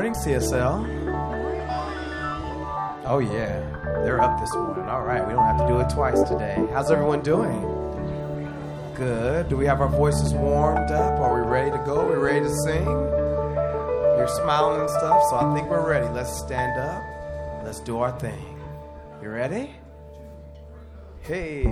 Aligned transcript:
morning, 0.00 0.14
CSL. 0.14 0.80
Oh, 3.04 3.18
yeah. 3.18 3.60
They're 4.02 4.18
up 4.22 4.40
this 4.40 4.50
morning. 4.54 4.88
All 4.88 5.02
right. 5.02 5.26
We 5.26 5.34
don't 5.34 5.44
have 5.44 5.58
to 5.58 5.66
do 5.66 5.78
it 5.80 5.90
twice 5.90 6.22
today. 6.22 6.56
How's 6.72 6.90
everyone 6.90 7.20
doing? 7.20 7.60
Good. 8.94 9.50
Do 9.50 9.58
we 9.58 9.66
have 9.66 9.82
our 9.82 9.90
voices 9.90 10.32
warmed 10.32 10.90
up? 10.90 11.20
Are 11.20 11.34
we 11.34 11.46
ready 11.46 11.70
to 11.70 11.76
go? 11.84 12.00
Are 12.00 12.12
we 12.12 12.14
ready 12.14 12.40
to 12.40 12.54
sing? 12.64 12.82
You're 12.82 14.26
smiling 14.42 14.80
and 14.80 14.88
stuff, 14.88 15.22
so 15.28 15.36
I 15.36 15.54
think 15.54 15.68
we're 15.68 15.86
ready. 15.86 16.08
Let's 16.14 16.34
stand 16.34 16.80
up. 16.80 17.02
Let's 17.62 17.80
do 17.80 17.98
our 17.98 18.18
thing. 18.18 18.58
You 19.22 19.28
ready? 19.28 19.70
Hey. 21.20 21.66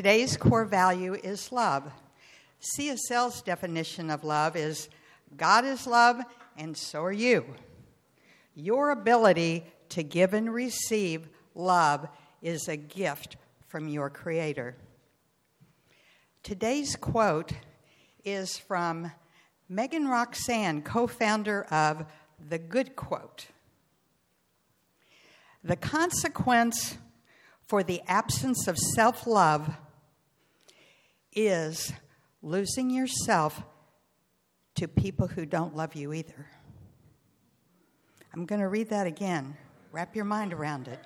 Today's 0.00 0.38
core 0.38 0.64
value 0.64 1.12
is 1.12 1.52
love. 1.52 1.92
CSL's 2.62 3.42
definition 3.42 4.08
of 4.08 4.24
love 4.24 4.56
is 4.56 4.88
God 5.36 5.66
is 5.66 5.86
love, 5.86 6.22
and 6.56 6.74
so 6.74 7.04
are 7.04 7.12
you. 7.12 7.44
Your 8.54 8.92
ability 8.92 9.62
to 9.90 10.02
give 10.02 10.32
and 10.32 10.54
receive 10.54 11.28
love 11.54 12.08
is 12.40 12.66
a 12.66 12.78
gift 12.78 13.36
from 13.68 13.88
your 13.88 14.08
Creator. 14.08 14.74
Today's 16.42 16.96
quote 16.96 17.52
is 18.24 18.56
from 18.56 19.12
Megan 19.68 20.08
Roxanne, 20.08 20.80
co 20.80 21.08
founder 21.08 21.64
of 21.64 22.06
The 22.48 22.56
Good 22.56 22.96
Quote. 22.96 23.48
The 25.62 25.76
consequence 25.76 26.96
for 27.66 27.82
the 27.82 28.00
absence 28.08 28.66
of 28.66 28.78
self 28.78 29.26
love 29.26 29.76
is 31.32 31.92
losing 32.42 32.90
yourself 32.90 33.62
to 34.76 34.88
people 34.88 35.28
who 35.28 35.44
don't 35.44 35.76
love 35.76 35.94
you 35.94 36.12
either. 36.12 36.46
I'm 38.32 38.46
going 38.46 38.60
to 38.60 38.68
read 38.68 38.90
that 38.90 39.06
again. 39.06 39.56
Wrap 39.92 40.14
your 40.14 40.24
mind 40.24 40.52
around 40.52 40.88
it. 40.88 41.00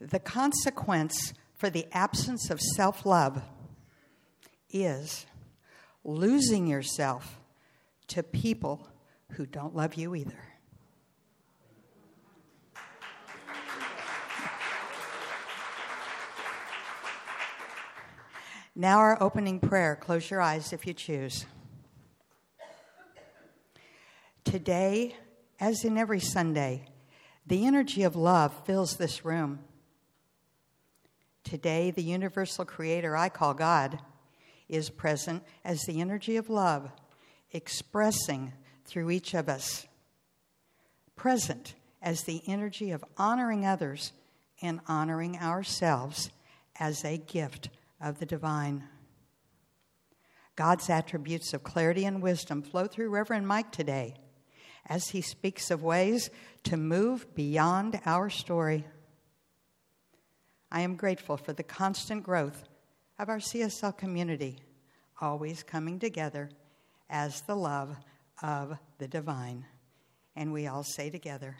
The 0.00 0.18
consequence 0.18 1.32
for 1.54 1.70
the 1.70 1.86
absence 1.92 2.50
of 2.50 2.60
self 2.60 3.06
love 3.06 3.42
is 4.70 5.24
losing 6.02 6.66
yourself 6.66 7.38
to 8.08 8.22
people 8.22 8.88
who 9.32 9.46
don't 9.46 9.74
love 9.74 9.94
you 9.94 10.14
either. 10.14 10.53
Now, 18.76 18.98
our 18.98 19.22
opening 19.22 19.60
prayer. 19.60 19.94
Close 19.94 20.28
your 20.28 20.40
eyes 20.40 20.72
if 20.72 20.84
you 20.84 20.94
choose. 20.94 21.46
Today, 24.42 25.14
as 25.60 25.84
in 25.84 25.96
every 25.96 26.18
Sunday, 26.18 26.86
the 27.46 27.66
energy 27.66 28.02
of 28.02 28.16
love 28.16 28.52
fills 28.66 28.96
this 28.96 29.24
room. 29.24 29.60
Today, 31.44 31.92
the 31.92 32.02
universal 32.02 32.64
creator 32.64 33.16
I 33.16 33.28
call 33.28 33.54
God 33.54 34.00
is 34.68 34.90
present 34.90 35.44
as 35.64 35.82
the 35.82 36.00
energy 36.00 36.36
of 36.36 36.50
love 36.50 36.90
expressing 37.52 38.54
through 38.84 39.10
each 39.10 39.34
of 39.34 39.48
us. 39.48 39.86
Present 41.14 41.76
as 42.02 42.24
the 42.24 42.42
energy 42.48 42.90
of 42.90 43.04
honoring 43.16 43.64
others 43.64 44.12
and 44.60 44.80
honoring 44.88 45.38
ourselves 45.38 46.30
as 46.80 47.04
a 47.04 47.18
gift 47.18 47.68
of 48.00 48.18
the 48.18 48.26
divine. 48.26 48.84
God's 50.56 50.88
attributes 50.88 51.52
of 51.52 51.64
clarity 51.64 52.04
and 52.04 52.22
wisdom 52.22 52.62
flow 52.62 52.86
through 52.86 53.10
Reverend 53.10 53.48
Mike 53.48 53.72
today 53.72 54.14
as 54.86 55.08
he 55.08 55.20
speaks 55.20 55.70
of 55.70 55.82
ways 55.82 56.30
to 56.64 56.76
move 56.76 57.34
beyond 57.34 58.00
our 58.06 58.30
story. 58.30 58.84
I 60.70 60.82
am 60.82 60.96
grateful 60.96 61.36
for 61.36 61.52
the 61.52 61.62
constant 61.62 62.22
growth 62.22 62.64
of 63.18 63.28
our 63.28 63.38
CSL 63.38 63.96
community, 63.96 64.58
always 65.20 65.62
coming 65.62 65.98
together 65.98 66.50
as 67.08 67.42
the 67.42 67.56
love 67.56 67.96
of 68.42 68.76
the 68.98 69.08
divine. 69.08 69.66
And 70.36 70.52
we 70.52 70.66
all 70.66 70.82
say 70.82 71.10
together, 71.10 71.56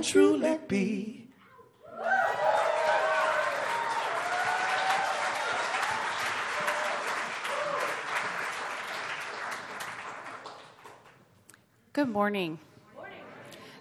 can 0.00 0.10
truly 0.10 0.58
be. 0.66 1.28
Good 11.92 12.08
morning. 12.08 12.58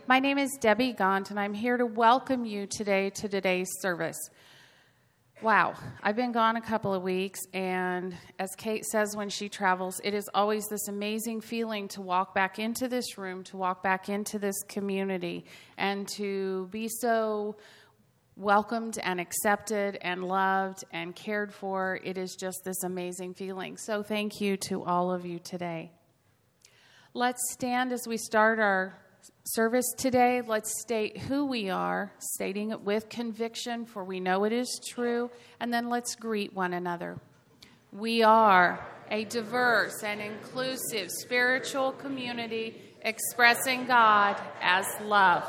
My 0.08 0.20
name 0.20 0.38
is 0.38 0.58
Debbie 0.60 0.94
Gaunt, 0.94 1.30
and 1.30 1.40
I'm 1.40 1.54
here 1.54 1.78
to 1.78 1.86
welcome 1.86 2.44
you 2.44 2.66
today 2.66 3.12
to 3.12 3.30
today's 3.30 3.70
service. 3.80 4.18
Wow, 5.42 5.76
I've 6.04 6.18
been 6.18 6.34
gone 6.34 6.58
a 6.58 6.62
couple 6.62 6.94
of 6.94 7.02
weeks, 7.02 7.40
and 7.54 8.14
as 8.40 8.50
Kate 8.58 8.84
says 8.84 9.16
when 9.16 9.30
she 9.30 9.48
travels, 9.48 10.02
it 10.04 10.14
is 10.14 10.30
always 10.34 10.66
this 10.68 10.90
amazing 10.90 11.40
feeling 11.40 11.88
to 11.90 12.02
walk 12.02 12.36
back 12.36 12.60
into 12.60 12.90
this 12.90 13.18
room, 13.18 13.46
to 13.46 13.56
walk 13.56 13.82
back 13.82 14.10
into 14.10 14.38
this 14.38 14.62
community, 14.64 15.46
and 15.78 16.10
to 16.10 16.68
be 16.72 16.90
so 16.90 17.56
welcomed 18.36 19.00
and 19.02 19.22
accepted 19.22 19.98
and 20.02 20.26
loved 20.26 20.84
and 20.92 21.16
cared 21.16 21.54
for. 21.54 22.02
It 22.04 22.18
is 22.18 22.36
just 22.36 22.66
this 22.66 22.84
amazing 22.84 23.34
feeling. 23.34 23.78
So, 23.78 24.04
thank 24.04 24.42
you 24.42 24.58
to 24.68 24.84
all 24.84 25.10
of 25.10 25.26
you 25.26 25.40
today. 25.40 25.94
Let's 27.14 27.40
stand 27.54 27.94
as 27.94 28.06
we 28.06 28.18
start 28.18 28.60
our 28.60 28.94
service 29.44 29.92
today. 29.98 30.42
Let's 30.42 30.80
state 30.82 31.18
who 31.18 31.46
we 31.46 31.70
are, 31.70 32.12
stating 32.20 32.72
it 32.72 32.82
with 32.82 33.10
conviction, 33.10 33.86
for 33.86 34.04
we 34.04 34.20
know 34.20 34.44
it 34.44 34.52
is 34.54 34.80
true, 34.88 35.32
and 35.60 35.74
then 35.74 35.90
let's 35.90 36.16
greet 36.16 36.54
one 36.54 36.74
another. 36.74 37.18
We 37.92 38.22
are 38.24 38.86
a 39.10 39.26
diverse 39.26 40.04
and 40.04 40.22
inclusive 40.22 41.10
spiritual 41.10 41.94
community 41.94 42.82
expressing 43.02 43.86
God 43.86 44.40
as 44.62 44.86
love. 45.04 45.48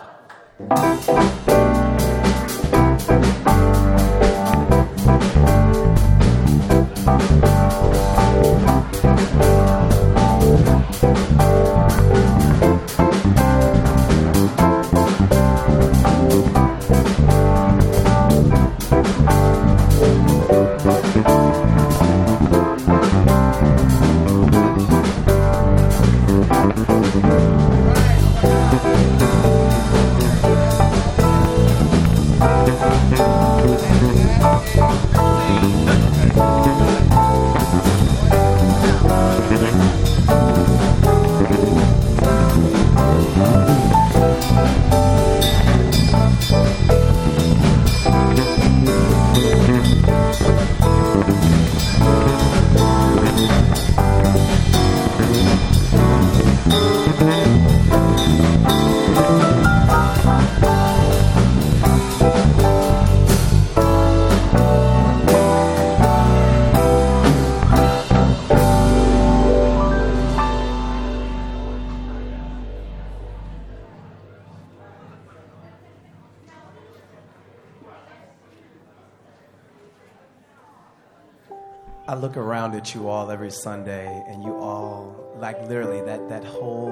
I 82.10 82.14
look 82.14 82.36
around 82.36 82.74
at 82.74 82.92
you 82.92 83.08
all 83.08 83.30
every 83.30 83.52
Sunday, 83.52 84.24
and 84.26 84.42
you 84.42 84.56
all, 84.56 85.14
like 85.36 85.62
literally, 85.68 86.00
that, 86.06 86.28
that 86.28 86.42
whole 86.42 86.90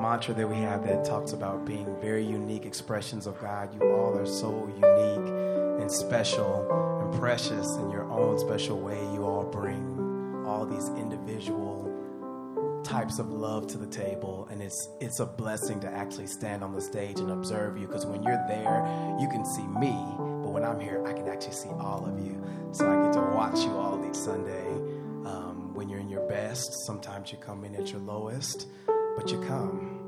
mantra 0.00 0.32
that 0.32 0.48
we 0.48 0.56
have 0.56 0.82
that 0.86 1.04
talks 1.04 1.32
about 1.32 1.66
being 1.66 1.94
very 2.00 2.24
unique 2.24 2.64
expressions 2.64 3.26
of 3.26 3.38
God. 3.38 3.68
You 3.74 3.86
all 3.92 4.16
are 4.16 4.24
so 4.24 4.66
unique 4.68 5.30
and 5.78 5.92
special 5.92 7.02
and 7.02 7.20
precious 7.20 7.66
in 7.76 7.90
your 7.90 8.10
own 8.10 8.38
special 8.38 8.80
way. 8.80 8.98
You 9.12 9.26
all 9.26 9.44
bring 9.44 10.46
all 10.46 10.64
these 10.64 10.88
individual 10.98 11.92
types 12.82 13.18
of 13.18 13.30
love 13.30 13.66
to 13.66 13.76
the 13.76 13.86
table 13.88 14.46
and 14.48 14.62
it's 14.62 14.88
it's 15.00 15.18
a 15.18 15.26
blessing 15.26 15.80
to 15.80 15.88
actually 15.88 16.28
stand 16.28 16.62
on 16.62 16.72
the 16.72 16.80
stage 16.80 17.18
and 17.18 17.32
observe 17.32 17.76
you 17.76 17.84
because 17.84 18.06
when 18.06 18.22
you're 18.22 18.44
there 18.46 18.86
you 19.18 19.28
can 19.28 19.44
see 19.44 19.66
me 19.66 19.90
when 20.56 20.64
i'm 20.64 20.80
here 20.80 21.06
i 21.06 21.12
can 21.12 21.28
actually 21.28 21.52
see 21.52 21.68
all 21.68 22.02
of 22.06 22.18
you. 22.18 22.42
So 22.72 22.90
i 22.90 23.04
get 23.04 23.12
to 23.12 23.20
watch 23.20 23.58
you 23.58 23.72
all 23.76 24.02
each 24.08 24.16
sunday. 24.16 24.68
Um, 25.30 25.74
when 25.74 25.90
you're 25.90 26.00
in 26.00 26.08
your 26.08 26.26
best 26.28 26.66
sometimes 26.86 27.30
you 27.30 27.36
come 27.36 27.62
in 27.64 27.74
at 27.74 27.92
your 27.92 28.00
lowest 28.00 28.66
but 29.16 29.30
you 29.30 29.38
come. 29.42 30.00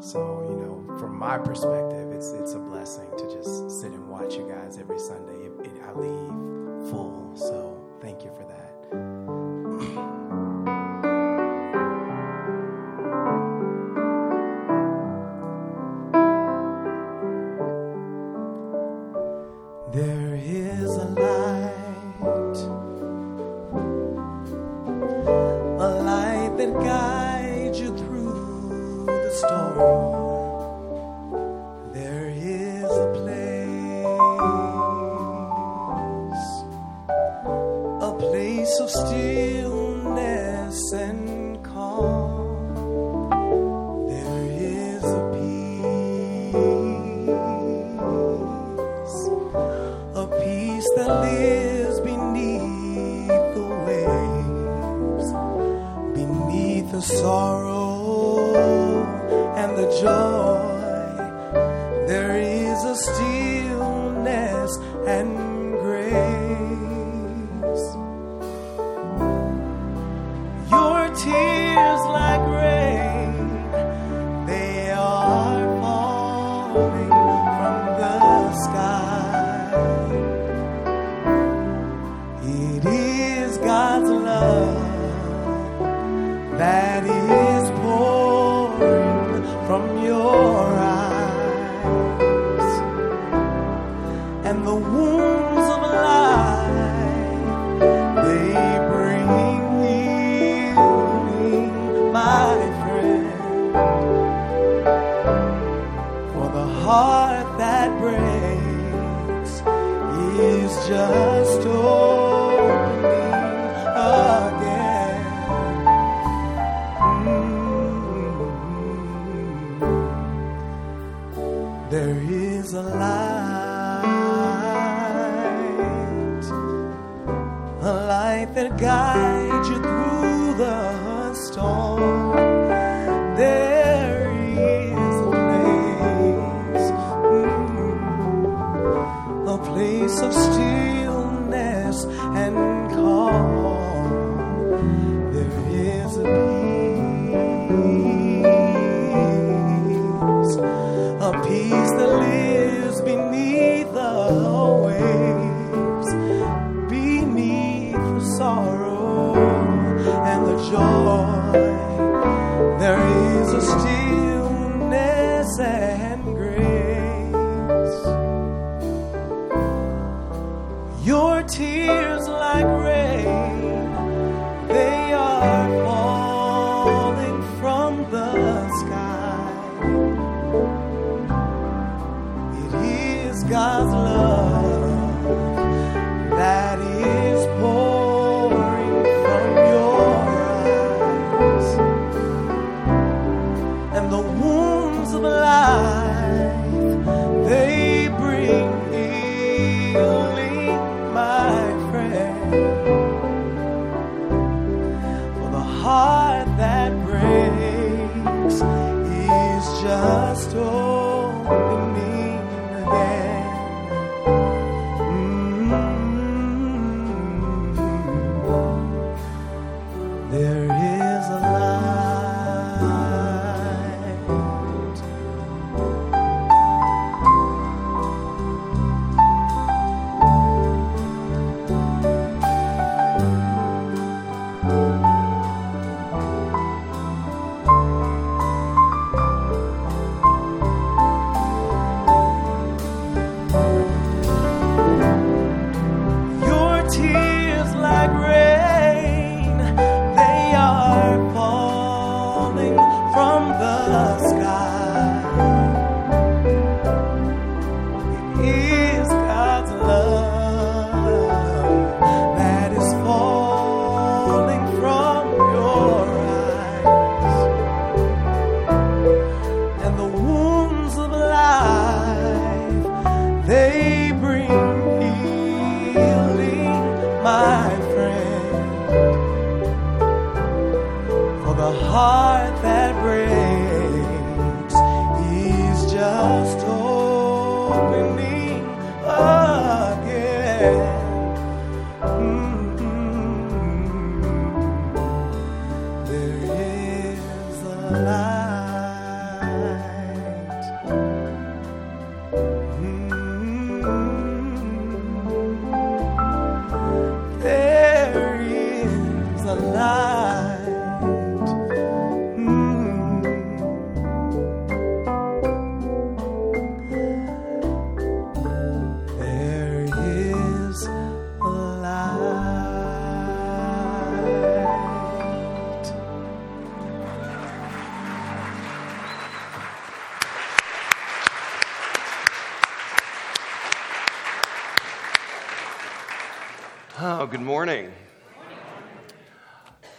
So 0.00 0.18
you 0.50 0.56
know 0.60 0.98
from 0.98 1.16
my 1.18 1.38
perspective 1.38 2.12
it's 2.12 2.32
it's 2.32 2.52
a 2.52 2.58
blessing 2.58 3.08
to 3.16 3.24
just 3.34 3.80
sit 3.80 3.92
and 3.92 4.10
watch 4.10 4.34
you 4.34 4.46
guys 4.46 4.76
every 4.78 4.98
sunday. 4.98 5.38
It, 5.46 5.52
it, 5.68 5.82
i 5.88 5.92
leave 5.94 6.90
full 6.90 7.32
so 7.34 7.82
thank 8.02 8.24
you 8.24 8.30
for 8.36 8.44
that 8.44 8.67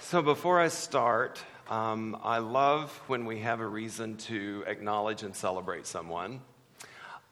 So, 0.09 0.23
before 0.23 0.59
I 0.59 0.69
start, 0.69 1.39
um, 1.69 2.17
I 2.23 2.39
love 2.39 2.91
when 3.05 3.25
we 3.25 3.41
have 3.41 3.59
a 3.59 3.67
reason 3.67 4.17
to 4.17 4.63
acknowledge 4.65 5.21
and 5.21 5.35
celebrate 5.35 5.85
someone. 5.85 6.41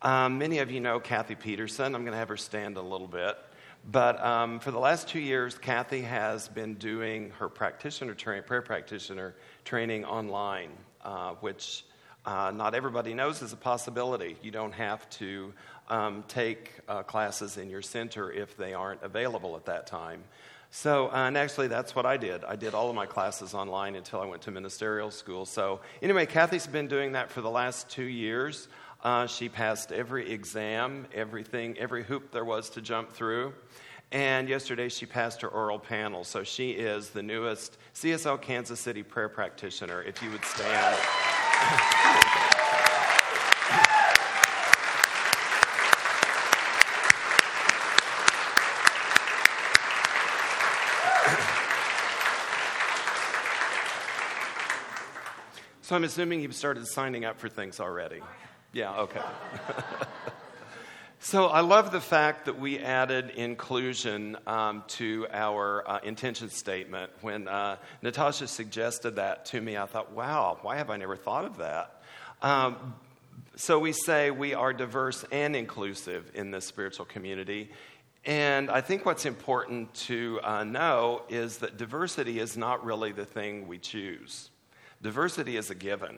Um, 0.03 0.37
many 0.37 0.59
of 0.59 0.69
you 0.69 0.79
know 0.79 0.99
Kathy 0.99 1.33
Peterson. 1.33 1.95
I'm 1.95 2.03
going 2.03 2.11
to 2.11 2.19
have 2.19 2.29
her 2.29 2.37
stand 2.37 2.77
a 2.77 2.81
little 2.83 3.07
bit. 3.07 3.35
But 3.89 4.23
um, 4.23 4.59
for 4.59 4.69
the 4.69 4.77
last 4.77 5.07
two 5.07 5.19
years, 5.19 5.57
Kathy 5.57 6.01
has 6.01 6.49
been 6.49 6.75
doing 6.75 7.31
her 7.39 7.49
practitioner 7.49 8.13
training, 8.13 8.43
prayer 8.43 8.61
practitioner 8.61 9.33
training 9.65 10.05
online, 10.05 10.69
uh, 11.03 11.31
which 11.39 11.83
uh, 12.27 12.51
not 12.53 12.75
everybody 12.75 13.15
knows 13.15 13.41
is 13.41 13.53
a 13.53 13.57
possibility. 13.57 14.37
You 14.43 14.51
don't 14.51 14.73
have 14.73 15.09
to 15.11 15.51
um, 15.89 16.23
take 16.27 16.73
uh, 16.87 17.01
classes 17.01 17.57
in 17.57 17.71
your 17.71 17.81
center 17.81 18.31
if 18.31 18.55
they 18.55 18.75
aren't 18.75 19.01
available 19.01 19.55
at 19.55 19.65
that 19.65 19.87
time. 19.87 20.23
So, 20.69 21.07
uh, 21.07 21.27
and 21.27 21.37
actually, 21.37 21.67
that's 21.67 21.95
what 21.95 22.05
I 22.05 22.17
did. 22.17 22.43
I 22.43 22.55
did 22.55 22.73
all 22.73 22.89
of 22.89 22.95
my 22.95 23.05
classes 23.05 23.53
online 23.53 23.95
until 23.95 24.21
I 24.21 24.25
went 24.25 24.41
to 24.43 24.51
ministerial 24.51 25.11
school. 25.11 25.45
So, 25.45 25.79
anyway, 26.01 26.25
Kathy's 26.25 26.67
been 26.67 26.87
doing 26.87 27.13
that 27.13 27.31
for 27.31 27.41
the 27.41 27.49
last 27.49 27.89
two 27.89 28.03
years. 28.03 28.67
Uh, 29.03 29.27
she 29.27 29.47
passed 29.47 29.91
every 29.91 30.31
exam, 30.31 31.07
everything, 31.13 31.77
every 31.77 32.03
hoop 32.03 32.31
there 32.31 32.45
was 32.45 32.69
to 32.71 32.81
jump 32.81 33.11
through. 33.11 33.53
And 34.11 34.47
yesterday 34.47 34.89
she 34.89 35.05
passed 35.05 35.41
her 35.41 35.49
oral 35.49 35.79
panel. 35.79 36.23
So 36.23 36.43
she 36.43 36.71
is 36.71 37.09
the 37.09 37.23
newest 37.23 37.77
CSL 37.93 38.41
Kansas 38.41 38.79
City 38.79 39.03
prayer 39.03 39.29
practitioner. 39.29 40.01
If 40.01 40.21
you 40.23 40.31
would 40.31 40.45
stand. 40.45 40.97
So 55.87 55.95
I'm 55.95 56.03
assuming 56.03 56.41
you've 56.41 56.53
started 56.53 56.85
signing 56.85 57.23
up 57.23 57.39
for 57.39 57.47
things 57.47 57.79
already. 57.79 58.19
Yeah, 58.73 59.03
okay. 59.03 59.21
so 61.21 61.45
I 61.45 61.61
love 61.61 61.93
the 61.93 62.01
fact 62.01 62.47
that 62.47 62.59
we 62.59 62.77
added 62.77 63.29
inclusion 63.29 64.35
um, 64.45 64.83
to 64.87 65.27
our 65.31 65.89
uh, 65.89 65.99
intention 66.03 66.49
statement. 66.49 67.13
When 67.21 67.47
uh, 67.47 67.77
Natasha 68.01 68.49
suggested 68.49 69.15
that 69.15 69.45
to 69.45 69.61
me, 69.61 69.77
I 69.77 69.85
thought, 69.85 70.11
wow, 70.11 70.57
why 70.61 70.75
have 70.75 70.89
I 70.89 70.97
never 70.97 71.15
thought 71.15 71.45
of 71.45 71.59
that? 71.59 72.01
Um, 72.41 72.95
so 73.55 73.79
we 73.79 73.93
say 73.93 74.29
we 74.29 74.53
are 74.53 74.73
diverse 74.73 75.23
and 75.31 75.55
inclusive 75.55 76.31
in 76.33 76.51
this 76.51 76.65
spiritual 76.65 77.05
community. 77.05 77.69
And 78.25 78.69
I 78.69 78.81
think 78.81 79.05
what's 79.05 79.25
important 79.25 79.93
to 80.07 80.41
uh, 80.43 80.65
know 80.65 81.21
is 81.29 81.59
that 81.59 81.77
diversity 81.77 82.39
is 82.39 82.57
not 82.57 82.83
really 82.83 83.13
the 83.13 83.25
thing 83.25 83.69
we 83.69 83.77
choose. 83.77 84.49
Diversity 85.01 85.57
is 85.57 85.69
a 85.69 85.75
given. 85.75 86.17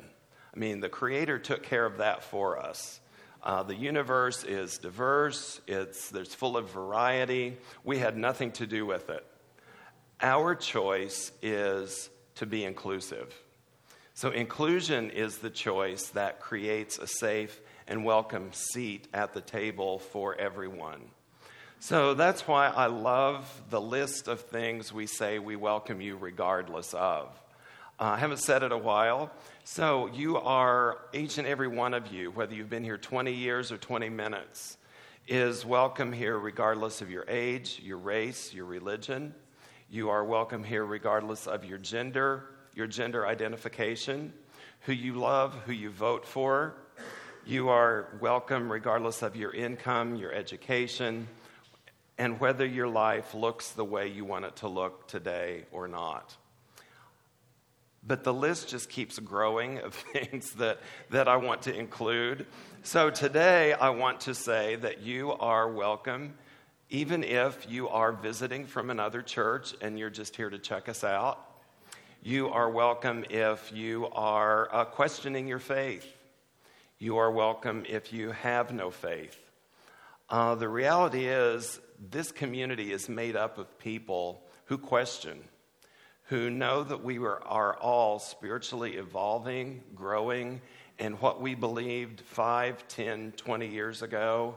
I 0.56 0.60
mean, 0.60 0.80
the 0.80 0.90
Creator 0.90 1.40
took 1.40 1.64
care 1.64 1.86
of 1.86 1.98
that 1.98 2.24
for 2.24 2.60
us. 2.60 3.00
Uh, 3.44 3.64
the 3.64 3.76
universe 3.76 4.44
is 4.44 4.78
diverse, 4.78 5.62
it's, 5.66 6.10
there's 6.10 6.34
full 6.34 6.58
of 6.58 6.72
variety. 6.72 7.58
We 7.84 7.98
had 7.98 8.18
nothing 8.18 8.52
to 8.54 8.68
do 8.68 8.86
with 8.86 9.10
it. 9.10 9.26
Our 10.22 10.56
choice 10.56 11.32
is 11.42 12.10
to 12.36 12.46
be 12.46 12.66
inclusive. 12.66 13.34
So, 14.14 14.32
inclusion 14.32 15.12
is 15.12 15.38
the 15.38 15.50
choice 15.50 16.10
that 16.10 16.42
creates 16.42 16.98
a 16.98 17.08
safe 17.08 17.62
and 17.88 18.04
welcome 18.04 18.52
seat 18.52 19.08
at 19.14 19.34
the 19.34 19.40
table 19.40 20.00
for 20.00 20.36
everyone. 20.36 21.00
So, 21.80 22.14
that's 22.14 22.46
why 22.46 22.68
I 22.68 22.88
love 22.88 23.62
the 23.70 23.80
list 23.80 24.28
of 24.28 24.42
things 24.42 24.92
we 24.92 25.08
say 25.08 25.40
we 25.40 25.56
welcome 25.56 26.02
you 26.02 26.18
regardless 26.18 26.94
of. 26.94 27.30
Uh, 28.00 28.14
I 28.16 28.18
haven't 28.18 28.40
said 28.40 28.64
it 28.64 28.72
a 28.72 28.78
while. 28.78 29.30
So, 29.66 30.08
you 30.08 30.38
are, 30.38 31.00
each 31.12 31.38
and 31.38 31.46
every 31.46 31.68
one 31.68 31.94
of 31.94 32.14
you, 32.14 32.32
whether 32.32 32.56
you've 32.56 32.70
been 32.70 32.86
here 32.86 32.98
20 32.98 33.34
years 33.34 33.74
or 33.74 33.78
20 33.78 34.08
minutes, 34.08 34.78
is 35.28 35.66
welcome 35.66 36.14
here 36.14 36.40
regardless 36.40 37.02
of 37.02 37.12
your 37.12 37.26
age, 37.28 37.82
your 37.84 37.98
race, 37.98 38.54
your 38.54 38.64
religion. 38.64 39.36
You 39.90 40.12
are 40.12 40.24
welcome 40.24 40.64
here 40.64 40.86
regardless 40.86 41.46
of 41.46 41.66
your 41.66 41.78
gender, 41.78 42.46
your 42.74 42.88
gender 42.88 43.28
identification, 43.28 44.32
who 44.82 44.94
you 44.94 45.16
love, 45.16 45.54
who 45.66 45.74
you 45.74 45.90
vote 45.90 46.26
for. 46.26 46.76
You 47.46 47.68
are 47.68 48.18
welcome 48.22 48.72
regardless 48.72 49.24
of 49.24 49.36
your 49.36 49.54
income, 49.54 50.16
your 50.16 50.32
education, 50.32 51.28
and 52.18 52.40
whether 52.40 52.66
your 52.66 52.88
life 52.88 53.34
looks 53.34 53.72
the 53.72 53.84
way 53.84 54.08
you 54.08 54.24
want 54.24 54.46
it 54.46 54.56
to 54.58 54.70
look 54.70 55.10
today 55.10 55.66
or 55.74 55.90
not. 55.90 56.38
But 58.06 58.24
the 58.24 58.34
list 58.34 58.70
just 58.70 58.90
keeps 58.90 59.20
growing 59.20 59.80
of 59.80 59.94
things 60.14 60.52
that, 60.54 60.80
that 61.10 61.28
I 61.28 61.38
want 61.38 61.64
to 61.64 61.76
include. 61.76 62.46
So 62.84 63.10
today, 63.10 63.74
I 63.74 63.90
want 63.90 64.22
to 64.22 64.34
say 64.34 64.76
that 64.78 65.02
you 65.02 65.34
are 65.34 65.72
welcome, 65.72 66.34
even 66.90 67.24
if 67.24 67.68
you 67.70 67.90
are 67.90 68.12
visiting 68.12 68.66
from 68.66 68.90
another 68.90 69.22
church 69.22 69.74
and 69.82 70.00
you're 70.00 70.10
just 70.10 70.36
here 70.36 70.50
to 70.50 70.58
check 70.58 70.90
us 70.90 71.04
out. 71.04 71.46
You 72.22 72.50
are 72.50 72.70
welcome 72.70 73.26
if 73.30 73.72
you 73.74 74.08
are 74.08 74.74
uh, 74.74 74.86
questioning 74.86 75.48
your 75.48 75.60
faith. 75.60 76.06
You 76.98 77.18
are 77.18 77.32
welcome 77.32 77.86
if 77.88 78.12
you 78.12 78.32
have 78.32 78.74
no 78.74 78.92
faith. 78.92 79.40
Uh, 80.30 80.56
the 80.56 80.68
reality 80.68 81.28
is, 81.28 81.80
this 82.12 82.32
community 82.32 82.92
is 82.92 83.10
made 83.10 83.36
up 83.36 83.58
of 83.58 83.80
people 83.80 84.44
who 84.66 84.78
question 84.78 85.40
who 86.30 86.52
know 86.52 86.84
that 86.84 87.04
we 87.04 87.18
are 87.18 87.76
all 87.78 88.20
spiritually 88.20 88.98
evolving, 88.98 89.82
growing, 89.96 90.62
and 91.00 91.20
what 91.20 91.42
we 91.42 91.56
believed 91.56 92.22
5, 92.22 92.88
10, 92.88 93.34
20 93.36 93.68
years 93.68 94.04
ago, 94.04 94.56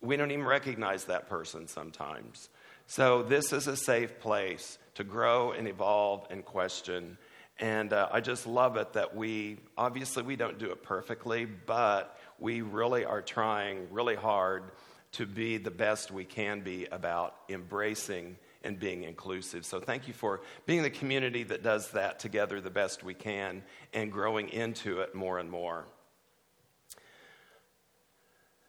we 0.00 0.16
don't 0.16 0.30
even 0.30 0.44
recognize 0.44 1.06
that 1.06 1.28
person 1.28 1.66
sometimes. 1.66 2.48
So, 2.86 3.24
this 3.24 3.52
is 3.52 3.66
a 3.66 3.76
safe 3.76 4.20
place 4.20 4.78
to 4.94 5.02
grow 5.02 5.50
and 5.50 5.66
evolve 5.66 6.26
and 6.30 6.44
question. 6.44 7.18
And 7.58 7.92
uh, 7.92 8.08
I 8.12 8.20
just 8.20 8.46
love 8.46 8.76
it 8.76 8.92
that 8.92 9.16
we, 9.16 9.58
obviously, 9.76 10.22
we 10.22 10.36
don't 10.36 10.58
do 10.60 10.70
it 10.70 10.84
perfectly, 10.84 11.44
but 11.44 12.16
we 12.38 12.60
really 12.62 13.04
are 13.04 13.20
trying 13.20 13.88
really 13.90 14.14
hard 14.14 14.70
to 15.12 15.26
be 15.26 15.56
the 15.56 15.72
best 15.72 16.12
we 16.12 16.24
can 16.24 16.60
be 16.60 16.86
about 16.86 17.34
embracing 17.48 18.36
and 18.68 18.78
being 18.78 19.04
inclusive. 19.04 19.64
So 19.64 19.80
thank 19.80 20.06
you 20.06 20.12
for 20.12 20.42
being 20.66 20.82
the 20.82 20.90
community 20.90 21.42
that 21.44 21.62
does 21.62 21.90
that 21.92 22.20
together 22.20 22.60
the 22.60 22.70
best 22.70 23.02
we 23.02 23.14
can 23.14 23.62
and 23.94 24.12
growing 24.12 24.50
into 24.50 25.00
it 25.00 25.14
more 25.14 25.38
and 25.38 25.50
more. 25.50 25.86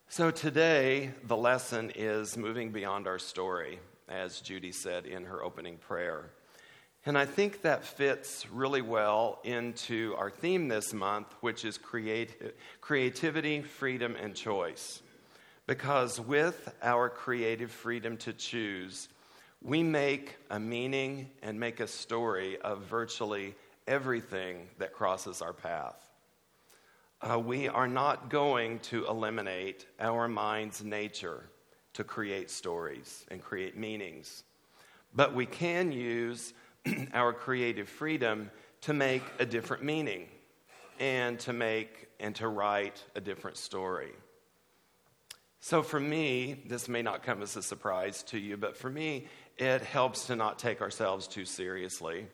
So 0.07 0.31
today, 0.31 1.11
the 1.25 1.35
lesson 1.35 1.91
is 1.93 2.37
moving 2.37 2.71
beyond 2.71 3.07
our 3.07 3.19
story, 3.19 3.79
as 4.07 4.39
Judy 4.39 4.71
said 4.71 5.05
in 5.05 5.25
her 5.25 5.43
opening 5.43 5.77
prayer. 5.77 6.31
And 7.05 7.17
I 7.17 7.25
think 7.25 7.61
that 7.63 7.83
fits 7.83 8.49
really 8.49 8.81
well 8.81 9.39
into 9.43 10.15
our 10.17 10.31
theme 10.31 10.69
this 10.69 10.93
month, 10.93 11.27
which 11.41 11.65
is 11.65 11.77
create, 11.77 12.55
creativity, 12.79 13.61
freedom, 13.61 14.15
and 14.15 14.33
choice. 14.33 15.01
Because 15.67 16.21
with 16.21 16.73
our 16.81 17.09
creative 17.09 17.69
freedom 17.69 18.15
to 18.17 18.31
choose, 18.33 19.09
we 19.61 19.83
make 19.83 20.37
a 20.49 20.59
meaning 20.59 21.29
and 21.41 21.59
make 21.59 21.79
a 21.79 21.87
story 21.87 22.57
of 22.61 22.83
virtually 22.83 23.55
everything 23.87 24.67
that 24.77 24.93
crosses 24.93 25.41
our 25.41 25.53
path. 25.53 26.09
Uh, 27.21 27.37
we 27.37 27.67
are 27.67 27.87
not 27.87 28.29
going 28.29 28.79
to 28.79 29.05
eliminate 29.07 29.85
our 29.99 30.29
mind's 30.29 30.83
nature 30.83 31.43
to 31.93 32.03
create 32.03 32.49
stories 32.49 33.25
and 33.29 33.43
create 33.43 33.75
meanings, 33.75 34.43
but 35.13 35.35
we 35.35 35.45
can 35.45 35.91
use 35.91 36.53
our 37.13 37.33
creative 37.33 37.89
freedom 37.89 38.49
to 38.81 38.93
make 38.93 39.23
a 39.39 39.45
different 39.45 39.83
meaning 39.83 40.27
and 40.99 41.37
to 41.39 41.51
make 41.51 42.07
and 42.21 42.35
to 42.35 42.47
write 42.47 43.03
a 43.15 43.21
different 43.21 43.57
story. 43.57 44.11
So, 45.61 45.83
for 45.83 45.99
me, 45.99 46.63
this 46.67 46.87
may 46.87 47.01
not 47.01 47.23
come 47.23 47.41
as 47.41 47.57
a 47.57 47.61
surprise 47.61 48.23
to 48.23 48.39
you, 48.39 48.55
but 48.55 48.77
for 48.77 48.89
me, 48.89 49.27
it 49.59 49.81
helps 49.81 50.27
to 50.27 50.35
not 50.37 50.57
take 50.57 50.81
ourselves 50.81 51.27
too 51.27 51.43
seriously 51.43 52.25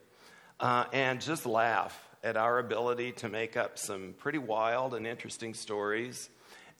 uh, 0.59 0.85
and 0.93 1.19
just 1.19 1.45
laugh 1.45 1.99
at 2.23 2.37
our 2.37 2.59
ability 2.59 3.11
to 3.13 3.27
make 3.27 3.57
up 3.57 3.79
some 3.79 4.13
pretty 4.19 4.37
wild 4.37 4.93
and 4.93 5.07
interesting 5.07 5.53
stories. 5.55 6.29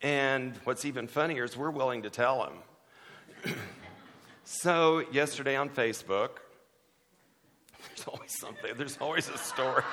And 0.01 0.55
what's 0.63 0.85
even 0.85 1.07
funnier 1.07 1.43
is 1.43 1.57
we're 1.57 1.71
willing 1.71 2.03
to 2.03 2.11
tell 2.11 2.51
them. 3.43 3.55
so, 4.43 5.03
yesterday 5.11 5.55
on 5.55 5.69
Facebook, 5.69 6.29
there's 7.87 8.07
always 8.07 8.39
something, 8.39 8.71
there's 8.77 8.97
always 8.99 9.27
a 9.29 9.37
story. 9.37 9.83